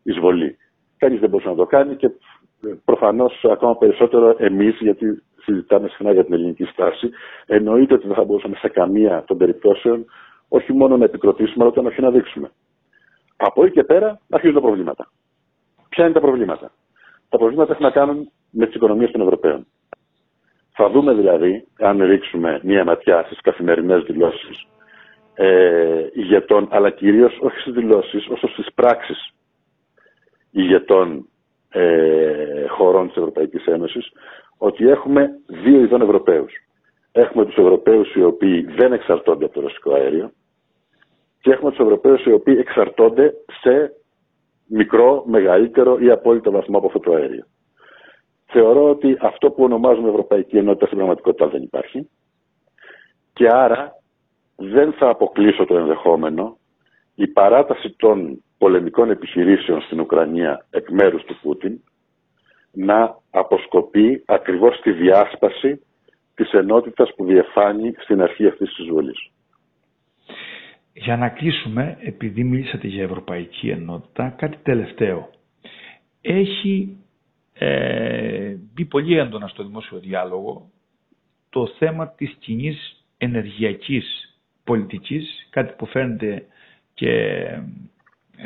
εισβολή. 0.02 0.56
Κανείς 0.96 1.20
δεν 1.20 1.30
μπορούσε 1.30 1.48
να 1.48 1.54
το 1.54 1.66
κάνει 1.66 1.96
και 1.96 2.06
ε, 2.06 2.74
προφανώς 2.84 3.44
ακόμα 3.50 3.76
περισσότερο 3.76 4.34
εμείς, 4.38 4.76
γιατί 4.80 5.22
συζητάμε 5.36 5.88
συχνά 5.88 6.12
για 6.12 6.24
την 6.24 6.34
ελληνική 6.34 6.64
στάση, 6.64 7.10
εννοείται 7.46 7.94
ότι 7.94 8.06
δεν 8.06 8.16
θα 8.16 8.24
μπορούσαμε 8.24 8.56
σε 8.56 8.68
καμία 8.68 9.24
των 9.26 9.36
περιπτώσεων 9.36 10.04
όχι 10.48 10.72
μόνο 10.72 10.96
να 10.96 11.04
επικροτήσουμε, 11.04 11.64
αλλά 11.64 11.90
και 11.90 12.00
να 12.00 12.10
δείξουμε. 12.10 12.50
Από 13.36 13.64
εκεί 13.64 13.72
και 13.72 13.84
πέρα 13.84 14.20
αρχίζουν 14.30 14.54
τα 14.54 14.60
προβλήματα. 14.60 15.10
Ποια 15.88 16.04
είναι 16.04 16.14
τα 16.14 16.20
προβλήματα; 16.20 16.70
Τα 17.28 17.38
προβλήματα 17.38 17.72
έχουν 17.72 17.84
να 17.84 17.90
κάνουν 17.90 18.30
με 18.50 18.66
τις 18.66 18.74
οικονομίες 18.74 19.10
των 19.10 19.20
Ευρωπαίων. 19.20 19.66
Θα 20.78 20.90
δούμε 20.90 21.14
δηλαδή, 21.14 21.66
αν 21.78 22.02
ρίξουμε 22.02 22.60
μία 22.62 22.84
ματιά 22.84 23.22
στις 23.26 23.40
καθημερινές 23.40 24.02
δηλώσεις 24.02 24.66
ε, 25.34 26.06
ηγετών, 26.12 26.68
αλλά 26.70 26.90
κυρίως 26.90 27.38
όχι 27.40 27.58
στις 27.60 27.72
δηλώσεις, 27.72 28.26
όσο 28.28 28.48
στις 28.48 28.66
πράξεις 28.74 29.30
ηγετών 30.50 31.28
ε, 31.68 32.66
χωρών 32.68 33.06
της 33.06 33.16
Ευρωπαϊκής 33.16 33.66
Ένωσης, 33.66 34.12
ότι 34.58 34.88
έχουμε 34.88 35.28
δύο 35.46 35.80
ειδών 35.80 36.02
Ευρωπαίους. 36.02 36.52
Έχουμε 37.12 37.44
τους 37.44 37.56
Ευρωπαίους 37.56 38.14
οι 38.14 38.22
οποίοι 38.22 38.60
δεν 38.62 38.92
εξαρτώνται 38.92 39.44
από 39.44 39.54
το 39.54 39.60
ρωσικό 39.60 39.94
αέριο 39.94 40.30
και 41.40 41.50
έχουμε 41.52 41.70
τους 41.70 41.80
Ευρωπαίους 41.80 42.24
οι 42.24 42.32
οποίοι 42.32 42.56
εξαρτώνται 42.58 43.34
σε 43.60 43.92
μικρό, 44.68 45.22
μεγαλύτερο 45.26 45.98
ή 45.98 46.10
απόλυτο 46.10 46.50
βαθμό 46.50 46.78
από 46.78 46.86
αυτό 46.86 46.98
το 46.98 47.12
αέριο. 47.12 47.44
Θεωρώ 48.46 48.88
ότι 48.90 49.16
αυτό 49.20 49.50
που 49.50 49.62
ονομάζουμε 49.62 50.08
Ευρωπαϊκή 50.08 50.56
Ενότητα 50.56 50.86
στην 50.86 50.96
πραγματικότητα 50.98 51.48
δεν 51.48 51.62
υπάρχει 51.62 52.08
και 53.32 53.48
άρα 53.48 53.92
δεν 54.56 54.92
θα 54.92 55.08
αποκλείσω 55.08 55.64
το 55.64 55.76
ενδεχόμενο 55.76 56.58
η 57.14 57.26
παράταση 57.26 57.94
των 57.96 58.42
πολεμικών 58.58 59.10
επιχειρήσεων 59.10 59.80
στην 59.80 60.00
Ουκρανία 60.00 60.66
εκ 60.70 60.90
μέρους 60.90 61.24
του 61.24 61.38
Πούτιν 61.42 61.80
να 62.72 63.16
αποσκοπεί 63.30 64.22
ακριβώς 64.26 64.76
στη 64.76 64.92
διάσπαση 64.92 65.80
της 66.34 66.52
ενότητας 66.52 67.14
που 67.16 67.24
διεφάνει 67.24 67.92
στην 67.98 68.20
αρχή 68.22 68.46
αυτής 68.46 68.74
της 68.74 68.86
βολής. 68.86 69.30
Για 70.92 71.16
να 71.16 71.28
κλείσουμε, 71.28 71.96
επειδή 72.00 72.44
μίλησατε 72.44 72.86
για 72.86 73.02
Ευρωπαϊκή 73.02 73.68
Ενότητα, 73.68 74.34
κάτι 74.38 74.56
τελευταίο. 74.62 75.30
Έχει 76.20 76.96
ε, 77.58 78.56
μπει 78.74 78.84
πολύ 78.84 79.18
έντονα 79.18 79.46
στο 79.48 79.62
δημόσιο 79.64 79.98
διάλογο 79.98 80.70
το 81.50 81.66
θέμα 81.78 82.08
της 82.08 82.36
κοινή 82.38 82.76
ενεργειακής 83.18 84.36
πολιτικής, 84.64 85.46
κάτι 85.50 85.74
που 85.78 85.86
φαίνεται 85.86 86.44
και 86.94 87.44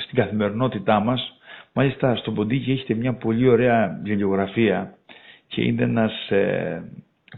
στην 0.02 0.14
καθημερινότητά 0.14 1.00
μας. 1.00 1.38
Μάλιστα 1.72 2.16
στον 2.16 2.34
Ποντίκη 2.34 2.70
έχετε 2.72 2.94
μια 2.94 3.12
πολύ 3.14 3.48
ωραία 3.48 4.00
βιβλιογραφία 4.02 4.94
και 5.46 5.62
είναι 5.62 5.82
ένας 5.82 6.30
ε, 6.30 6.82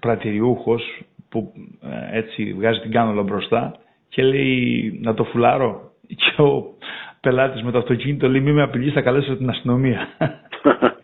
πρατηριούχος 0.01 0.83
που 1.29 1.53
ε, 1.83 2.19
έτσι 2.19 2.53
βγάζει 2.53 2.81
την 2.81 2.91
κάνολα 2.91 3.23
μπροστά 3.23 3.77
και 4.09 4.23
λέει 4.23 4.99
να 5.03 5.15
το 5.15 5.25
φουλάρω 5.25 5.93
και 6.07 6.43
ο 6.43 6.75
πελάτης 7.21 7.63
με 7.63 7.71
το 7.71 7.79
αυτοκίνητο 7.79 8.29
λέει 8.29 8.41
μη 8.41 8.53
με 8.53 8.63
απειλείς 8.63 8.93
θα 8.93 9.01
καλέσω 9.01 9.37
την 9.37 9.49
αστυνομία. 9.51 10.09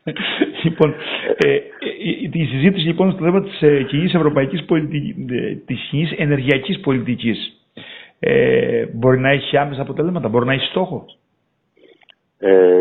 λοιπόν, 0.64 0.94
ε, 1.36 1.54
ε, 1.54 1.60
η 2.32 2.46
συζήτηση 2.46 2.86
λοιπόν 2.86 3.12
στο 3.12 3.24
θέμα 3.24 3.42
της 3.42 3.62
ε, 3.62 3.82
κοινής 3.82 4.14
ευρωπαϊκής 4.14 4.64
πολιτικής, 4.64 5.16
ε, 5.30 5.54
της 5.66 5.86
κοινής 5.90 6.12
ενεργειακής 6.16 6.80
πολιτικής 6.80 7.58
ε, 8.18 8.86
μπορεί 8.86 9.18
να 9.18 9.30
έχει 9.30 9.56
άμεσα 9.56 9.82
αποτελέσματα, 9.82 10.28
μπορεί 10.28 10.46
να 10.46 10.52
έχει 10.52 10.66
στόχο; 10.66 11.04
Ε, 12.38 12.80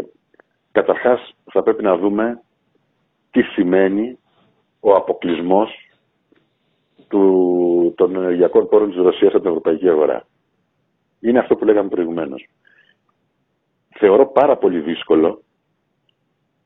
καταρχάς 0.71 1.33
θα 1.51 1.63
πρέπει 1.63 1.83
να 1.83 1.97
δούμε 1.97 2.41
τι 3.31 3.41
σημαίνει 3.41 4.17
ο 4.79 4.91
αποκλεισμός 4.93 5.69
του, 7.07 7.93
των 7.97 8.15
ενεργειακών 8.15 8.67
πόρων 8.69 8.87
της 8.89 8.97
Ρωσίας 8.97 9.31
από 9.31 9.39
την 9.41 9.49
ευρωπαϊκή 9.49 9.89
αγορά. 9.89 10.25
Είναι 11.19 11.39
αυτό 11.39 11.55
που 11.55 11.65
λέγαμε 11.65 11.89
προηγουμένως. 11.89 12.47
Θεωρώ 13.99 14.31
πάρα 14.31 14.57
πολύ 14.57 14.79
δύσκολο 14.79 15.41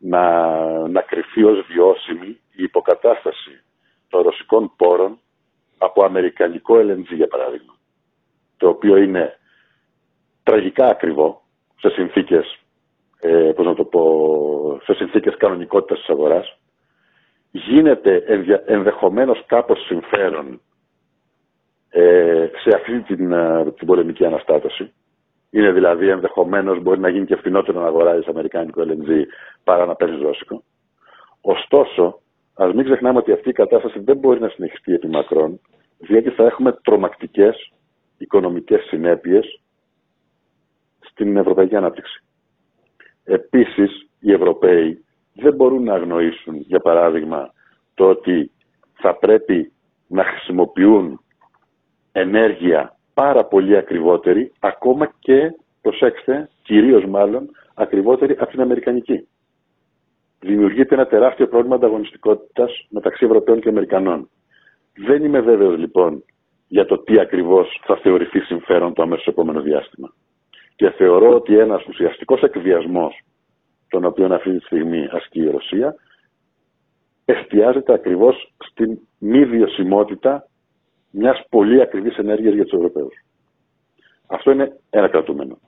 να, 0.02 0.48
να 0.88 1.02
κρυφεί 1.02 1.44
ως 1.44 1.66
βιώσιμη 1.68 2.28
η 2.56 2.64
υποκατάσταση 2.64 3.62
των 4.10 4.22
ρωσικών 4.22 4.74
πόρων 4.76 5.20
από 5.78 6.04
αμερικανικό 6.04 6.76
LNG 6.76 7.06
για 7.16 7.28
παράδειγμα. 7.28 7.76
Το 8.58 8.68
οποίο 8.68 8.96
είναι 8.98 9.38
τραγικά 10.44 10.88
ακριβό 10.88 11.42
σε 11.80 11.90
συνθήκες, 11.90 12.60
ε, 13.20 13.52
πώς 13.56 13.66
να 13.66 13.76
το 13.76 13.84
πω, 13.84 14.80
σε 14.84 14.94
συνθήκες 14.94 15.38
κανονικότητας 15.38 15.98
της 16.00 16.10
αγοράς 16.10 16.58
γίνεται 17.52 18.24
ενδεχομένως 18.66 19.44
κάπως 19.46 19.86
συμφέρον 19.86 20.62
ε, 21.90 22.50
σε 22.64 22.76
αυτή 22.76 23.02
την, 23.02 23.32
ε, 23.32 23.72
την 23.78 23.88
πολεμική 23.88 24.26
αναστάτωση. 24.26 24.94
Είναι 25.52 25.72
δηλαδή 25.72 26.08
ενδεχομένως 26.08 26.82
μπορεί 26.82 27.00
να 27.00 27.10
γίνει 27.10 27.26
και 27.26 27.36
φθηνότερο 27.36 27.80
να 27.82 27.88
αγοράζεις 27.88 28.28
αμερικάνικο 28.28 28.82
LNG 28.82 29.10
παρά 29.64 29.86
να 29.86 29.96
παίρνει 29.96 30.22
ρώσικο. 30.22 30.64
Ωστόσο, 31.42 32.22
ας 32.54 32.74
μην 32.74 32.86
ξεχνάμε 32.86 33.20
ότι 33.20 33.32
αυτή 33.32 33.50
η 33.50 33.54
κατάσταση 33.54 34.00
δεν 34.00 34.18
μπορεί 34.18 34.40
να 34.40 34.50
συνεχιστεί 34.50 34.94
επί 34.94 35.08
μακρόν, 35.08 35.60
διότι 35.98 36.30
θα 36.30 36.44
έχουμε 36.44 36.72
τρομακτικές 36.84 37.72
οικονομικές 38.18 38.82
συνέπειες 38.82 39.62
στην 41.00 41.38
ευρωπαϊκή 41.38 41.76
ανάπτυξη. 41.76 42.24
Επίσης, 43.24 44.10
οι 44.20 44.32
Ευρωπαίοι 44.32 45.06
δεν 45.34 45.54
μπορούν 45.56 45.84
να 45.84 45.94
αγνοήσουν, 45.94 46.56
για 46.56 46.80
παράδειγμα, 46.80 47.54
το 47.94 48.10
ότι 48.10 48.52
θα 48.94 49.16
πρέπει 49.16 49.72
να 50.08 50.24
χρησιμοποιούν 50.24 51.22
ενέργεια 52.12 52.98
πάρα 53.14 53.46
πολύ 53.46 53.78
ακριβότερη, 53.78 54.52
ακόμα 54.60 55.14
και, 55.20 55.56
προσέξτε, 55.82 56.50
κυρίως 56.64 57.06
μάλλον, 57.06 57.50
ακριβότερη 57.74 58.36
από 58.40 58.52
την 58.52 58.62
Αμερικανική. 58.62 59.28
Δημιουργείται 60.40 60.96
ένα 60.96 61.08
τεράστιο 61.08 61.48
πρόβλημα 61.48 61.76
ανταγωνιστικότητας 61.76 62.86
μεταξύ 62.90 63.26
Ευρωπαίων 63.26 63.62
και 63.62 63.70
Αμερικανών. 63.70 64.30
Δεν 64.96 65.24
είμαι 65.24 65.40
βέβαιος 65.40 65.78
λοιπόν 65.78 66.24
για 66.68 66.86
το 66.86 66.98
τι 66.98 67.20
ακριβώς 67.20 67.82
θα 67.86 67.96
θεωρηθεί 67.96 68.40
συμφέρον 68.40 68.94
το 68.94 69.02
αμέσως 69.02 69.26
επόμενο 69.28 69.62
διάστημα. 69.62 70.14
Και 70.76 70.90
θεωρώ 70.90 71.36
ότι 71.36 71.58
ένας 71.58 71.86
ουσιαστικός 71.86 72.42
εκβιασμός 72.42 73.22
τον 73.92 74.06
οποίο 74.06 74.34
αυτή 74.34 74.58
τη 74.58 74.66
στιγμή 74.66 75.08
ασκεί 75.12 75.40
η 75.40 75.50
Ρωσία, 75.50 75.96
εστιάζεται 77.26 77.94
ακριβώς 77.94 78.54
στην 78.58 79.00
μη 79.18 79.46
βιωσιμότητα 79.46 80.48
μιας 81.12 81.46
πολύ 81.50 81.82
ακριβής 81.82 82.18
ενέργειας 82.18 82.54
για 82.54 82.64
τους 82.64 82.74
Ευρωπαίους. 82.74 83.14
Αυτό 84.28 84.52
είναι 84.52 84.80
ένα 84.90 85.08
κρατούμενο. 85.08 85.60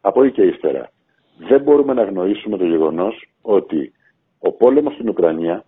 Από 0.00 0.22
εκεί 0.22 0.34
και 0.34 0.42
ύστερα, 0.42 0.90
δεν 1.38 1.62
μπορούμε 1.62 1.92
να 1.92 2.04
γνωρίσουμε 2.04 2.56
το 2.56 2.64
γεγονός 2.64 3.28
ότι 3.42 3.92
ο 4.38 4.52
πόλεμος 4.52 4.94
στην 4.94 5.08
Ουκρανία 5.08 5.64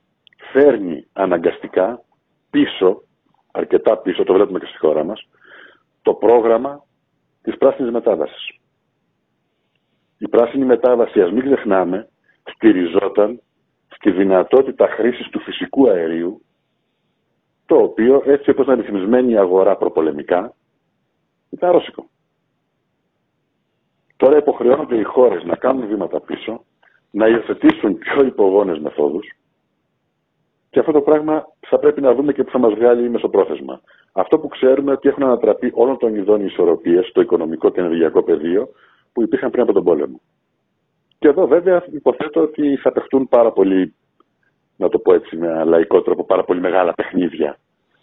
φέρνει 0.53 1.07
αναγκαστικά 1.13 2.03
πίσω, 2.51 3.03
αρκετά 3.53 3.97
πίσω, 3.99 4.25
το 4.25 4.33
βλέπουμε 4.33 4.59
και 4.59 4.67
στη 4.67 4.79
χώρα 4.79 5.05
μας, 5.05 5.29
το 6.03 6.15
πρόγραμμα 6.15 6.85
της 7.43 7.57
πράσινης 7.57 7.93
μετάβασης. 7.93 8.59
Η 10.19 10.29
πράσινη 10.29 10.65
μετάβαση, 10.65 11.21
ας 11.21 11.31
μην 11.31 11.45
ξεχνάμε, 11.45 12.09
στηριζόταν 12.55 13.41
στη 13.89 14.11
δυνατότητα 14.11 14.87
χρήσης 14.87 15.29
του 15.29 15.41
φυσικού 15.41 15.91
αερίου, 15.91 16.43
το 17.73 17.79
οποίο 17.79 18.23
έτσι 18.27 18.51
όπως 18.51 18.65
ήταν 18.65 18.81
ρυθμισμένη 18.81 19.33
η 19.33 19.37
αγορά 19.37 19.77
προπολεμικά, 19.77 20.55
ήταν 21.51 21.71
ρώσικο. 21.71 22.07
Τώρα 24.17 24.37
υποχρεώνονται 24.37 24.97
οι 24.97 25.03
χώρες 25.03 25.45
να 25.45 25.57
κάνουν 25.57 25.87
βήματα 25.87 26.21
πίσω, 26.21 26.65
να 27.11 27.27
υιοθετήσουν 27.29 27.99
πιο 27.99 28.25
υπογόνες 28.25 28.79
μεθόδους 28.79 29.27
και 30.71 30.79
αυτό 30.79 30.93
το 30.93 31.01
πράγμα 31.01 31.47
θα 31.61 31.79
πρέπει 31.79 32.01
να 32.01 32.15
δούμε 32.15 32.33
και 32.33 32.45
που 32.45 32.51
θα 32.51 32.59
μας 32.59 32.75
βγάλει 32.75 33.11
μεσοπρόθεσμα. 33.11 33.81
Αυτό 34.13 34.39
που 34.39 34.49
ξέρουμε 34.49 34.93
ότι 34.93 35.09
έχουν 35.09 35.23
ανατραπεί 35.23 35.71
όλων 35.75 35.99
των 35.99 36.15
ειδών 36.15 36.41
οι 36.41 36.47
ισορροπίες 36.49 37.07
στο 37.07 37.21
οικονομικό 37.21 37.71
και 37.71 37.81
ενεργειακό 37.81 38.23
πεδίο 38.23 38.69
που 39.13 39.23
υπήρχαν 39.23 39.51
πριν 39.51 39.63
από 39.63 39.73
τον 39.73 39.85
πόλεμο. 39.85 40.21
Και 41.19 41.29
εδώ 41.29 41.47
βέβαια 41.47 41.85
υποθέτω 41.93 42.41
ότι 42.41 42.77
θα 42.77 42.93
παιχτούν 42.93 43.29
πάρα 43.29 43.53
πολύ, 43.53 43.95
να 44.77 44.89
το 44.89 44.99
πω 44.99 45.15
έτσι 45.15 45.37
με 45.37 45.47
ένα 45.47 45.65
λαϊκό 45.65 46.03
τρόπο, 46.03 46.25
πάρα 46.25 46.45
πολύ 46.45 46.61
μεγάλα 46.61 46.93
παιχνίδια 46.95 47.59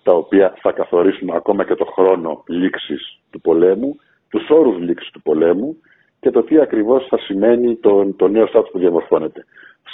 τα 0.09 0.15
οποία 0.15 0.53
θα 0.61 0.71
καθορίσουν 0.71 1.29
ακόμα 1.29 1.65
και 1.65 1.75
το 1.75 1.85
χρόνο 1.85 2.43
λήξης 2.47 3.19
του 3.29 3.41
πολέμου, 3.41 3.95
τους 4.29 4.49
όρους 4.49 4.77
λήξης 4.77 5.11
του 5.11 5.21
πολέμου 5.21 5.77
και 6.19 6.31
το 6.31 6.43
τι 6.43 6.59
ακριβώς 6.59 7.07
θα 7.07 7.17
σημαίνει 7.17 7.75
το, 7.75 8.13
το 8.13 8.27
νέο 8.27 8.47
στάτους 8.47 8.71
που 8.71 8.79
διαμορφώνεται. 8.79 9.45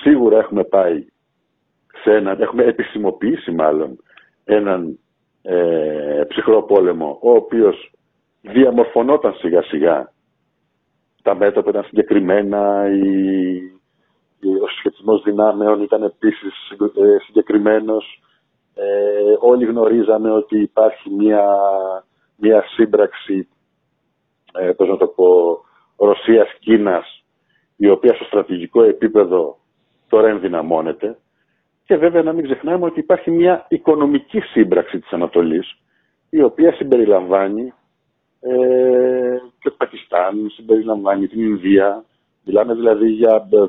Σίγουρα 0.02 0.38
έχουμε 0.38 0.64
πάει 0.64 1.06
σε 2.04 2.16
έναν, 2.16 2.42
έχουμε 2.42 2.64
επισημοποιήσει 2.64 3.52
μάλλον 3.52 3.98
έναν 4.44 5.00
ε, 5.42 6.24
ψυχρό 6.28 6.64
πόλεμο 6.64 7.20
ο 7.22 7.32
οποίος 7.32 7.92
διαμορφωνόταν 8.42 9.34
σιγά 9.34 9.62
σιγά 9.62 10.12
τα 11.22 11.36
μέτωπα 11.36 11.70
ήταν 11.70 11.84
συγκεκριμένα, 11.84 12.90
η, 12.90 13.58
ο 14.64 14.68
σχετισμός 14.78 15.22
δυνάμεων 15.24 15.82
ήταν 15.82 16.04
επίσης 16.04 16.70
ε, 16.70 17.18
συγκεκριμένος. 17.26 18.20
Ε, 18.78 19.36
όλοι 19.40 19.66
γνωρίζαμε 19.66 20.32
ότι 20.32 20.62
υπάρχει 20.62 21.10
μια, 21.10 21.46
μια 22.36 22.64
σύμπραξη, 22.68 23.48
ε, 24.54 24.72
πώς 24.72 24.88
να 24.88 24.98
το 24.98 25.08
πω, 25.08 25.60
Ρωσίας-Κίνας, 25.98 27.24
η 27.76 27.90
οποία 27.90 28.14
στο 28.14 28.24
στρατηγικό 28.24 28.84
επίπεδο 28.84 29.58
τώρα 30.10 30.28
ενδυναμώνεται. 30.28 31.18
Και 31.86 31.98
βέβαια 31.98 32.24
να 32.24 32.34
μην 32.34 32.44
ξεχνάμε 32.44 32.86
ότι 32.86 33.00
υπάρχει 33.00 33.32
μια 33.32 33.66
οικονομική 33.70 34.40
σύμπραξη 34.40 35.00
της 35.00 35.12
Ανατολής, 35.12 35.78
η 36.30 36.42
οποία 36.42 36.74
συμπεριλαμβάνει 36.74 37.74
ε, 38.40 39.38
και 39.60 39.70
το 39.70 39.76
Πακιστάν, 39.78 40.50
συμπεριλαμβάνει 40.50 41.28
την 41.28 41.42
Ινδία. 41.42 42.06
Μιλάμε 42.44 42.74
δηλαδή 42.74 43.10
για 43.10 43.48
ε, 43.52 43.66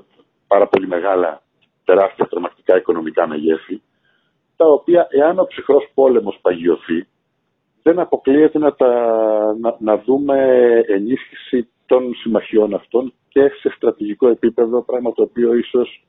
πάρα 0.47 0.67
πολύ 0.67 0.87
μεγάλα, 0.87 1.43
τεράστια 1.85 2.27
τρομακτικά 2.27 2.77
οικονομικά 2.77 3.27
μεγέθη, 3.27 3.83
τα 4.57 4.67
οποία 4.67 5.07
εάν 5.11 5.39
ο 5.39 5.45
ψυχρός 5.45 5.91
πόλεμος 5.95 6.39
παγιωθεί, 6.43 7.07
δεν 7.83 7.99
αποκλείεται 7.99 8.59
να, 8.59 8.75
τα, 8.75 8.91
να, 9.61 9.77
να 9.79 9.99
δούμε 9.99 10.39
ενίσχυση 10.87 11.69
των 11.87 12.15
συμμαχιών 12.15 12.75
αυτών 12.75 13.13
και 13.29 13.49
σε 13.49 13.73
στρατηγικό 13.77 14.29
επίπεδο, 14.29 14.83
πράγμα 14.83 15.13
το 15.13 15.23
οποίο 15.23 15.55
ίσως 15.55 16.05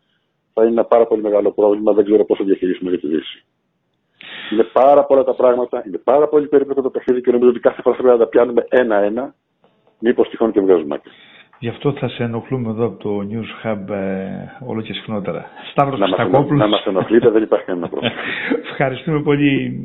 θα 0.54 0.62
είναι 0.62 0.72
ένα 0.72 0.86
πάρα 0.86 1.08
πολύ 1.08 1.22
μεγάλο 1.22 1.52
πρόβλημα, 1.52 1.94
δεν 1.94 2.06
ξέρω 2.06 2.26
πώς 2.26 2.38
θα 2.38 2.44
διαχειρίσουμε 2.44 2.90
για 2.90 3.00
τη 3.00 3.08
Δύση. 3.08 3.46
Είναι 4.52 4.64
πάρα 4.64 5.06
πολλά 5.06 5.24
τα 5.24 5.34
πράγματα, 5.34 5.84
είναι 5.88 5.98
πάρα 5.98 6.28
πολύ 6.28 6.48
περίπλοκο 6.48 6.82
το 6.82 6.90
παιχνίδι 6.90 7.22
και 7.22 7.32
νομίζω 7.32 7.50
ότι 7.50 7.60
κάθε 7.60 7.82
φορά 7.82 7.96
πρέπει 7.96 8.10
να 8.10 8.18
τα 8.18 8.28
πιάνουμε 8.28 8.66
ένα-ένα, 8.70 9.36
μήπως 10.00 10.30
τυχόν 10.30 10.52
και 10.52 10.62
βγάζουμε 10.62 10.96
άκρη. 10.96 11.12
Γι' 11.60 11.68
αυτό 11.70 11.92
θα 11.92 12.08
σε 12.10 12.24
ενοχλούμε 12.24 12.70
εδώ 12.70 12.86
από 12.86 12.98
το 13.04 13.28
News 13.32 13.66
Hub 13.68 13.90
ε, 13.90 14.66
όλο 14.66 14.82
και 14.82 14.94
συχνότερα. 14.94 15.46
Σταύρος 15.72 16.00
να 16.00 16.08
Στακόπουλος. 16.08 16.60
Να 16.60 16.68
μας 16.68 16.86
ενοχλείτε, 16.86 17.30
δεν 17.30 17.44
υπάρχει 17.44 17.66
κανένα 17.66 17.90
πρόβλημα. 17.90 18.14
Ευχαριστούμε 18.72 19.22
πολύ 19.22 19.84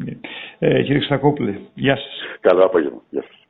ε, 0.59 0.83
κύριε 0.83 1.03
Στακόπουλε. 1.03 1.59
Γεια 1.75 1.97
σας. 1.97 2.13
Καλό 2.41 2.65
απόγευμα. 2.65 3.01
Γεια 3.11 3.23
σας. 3.23 3.42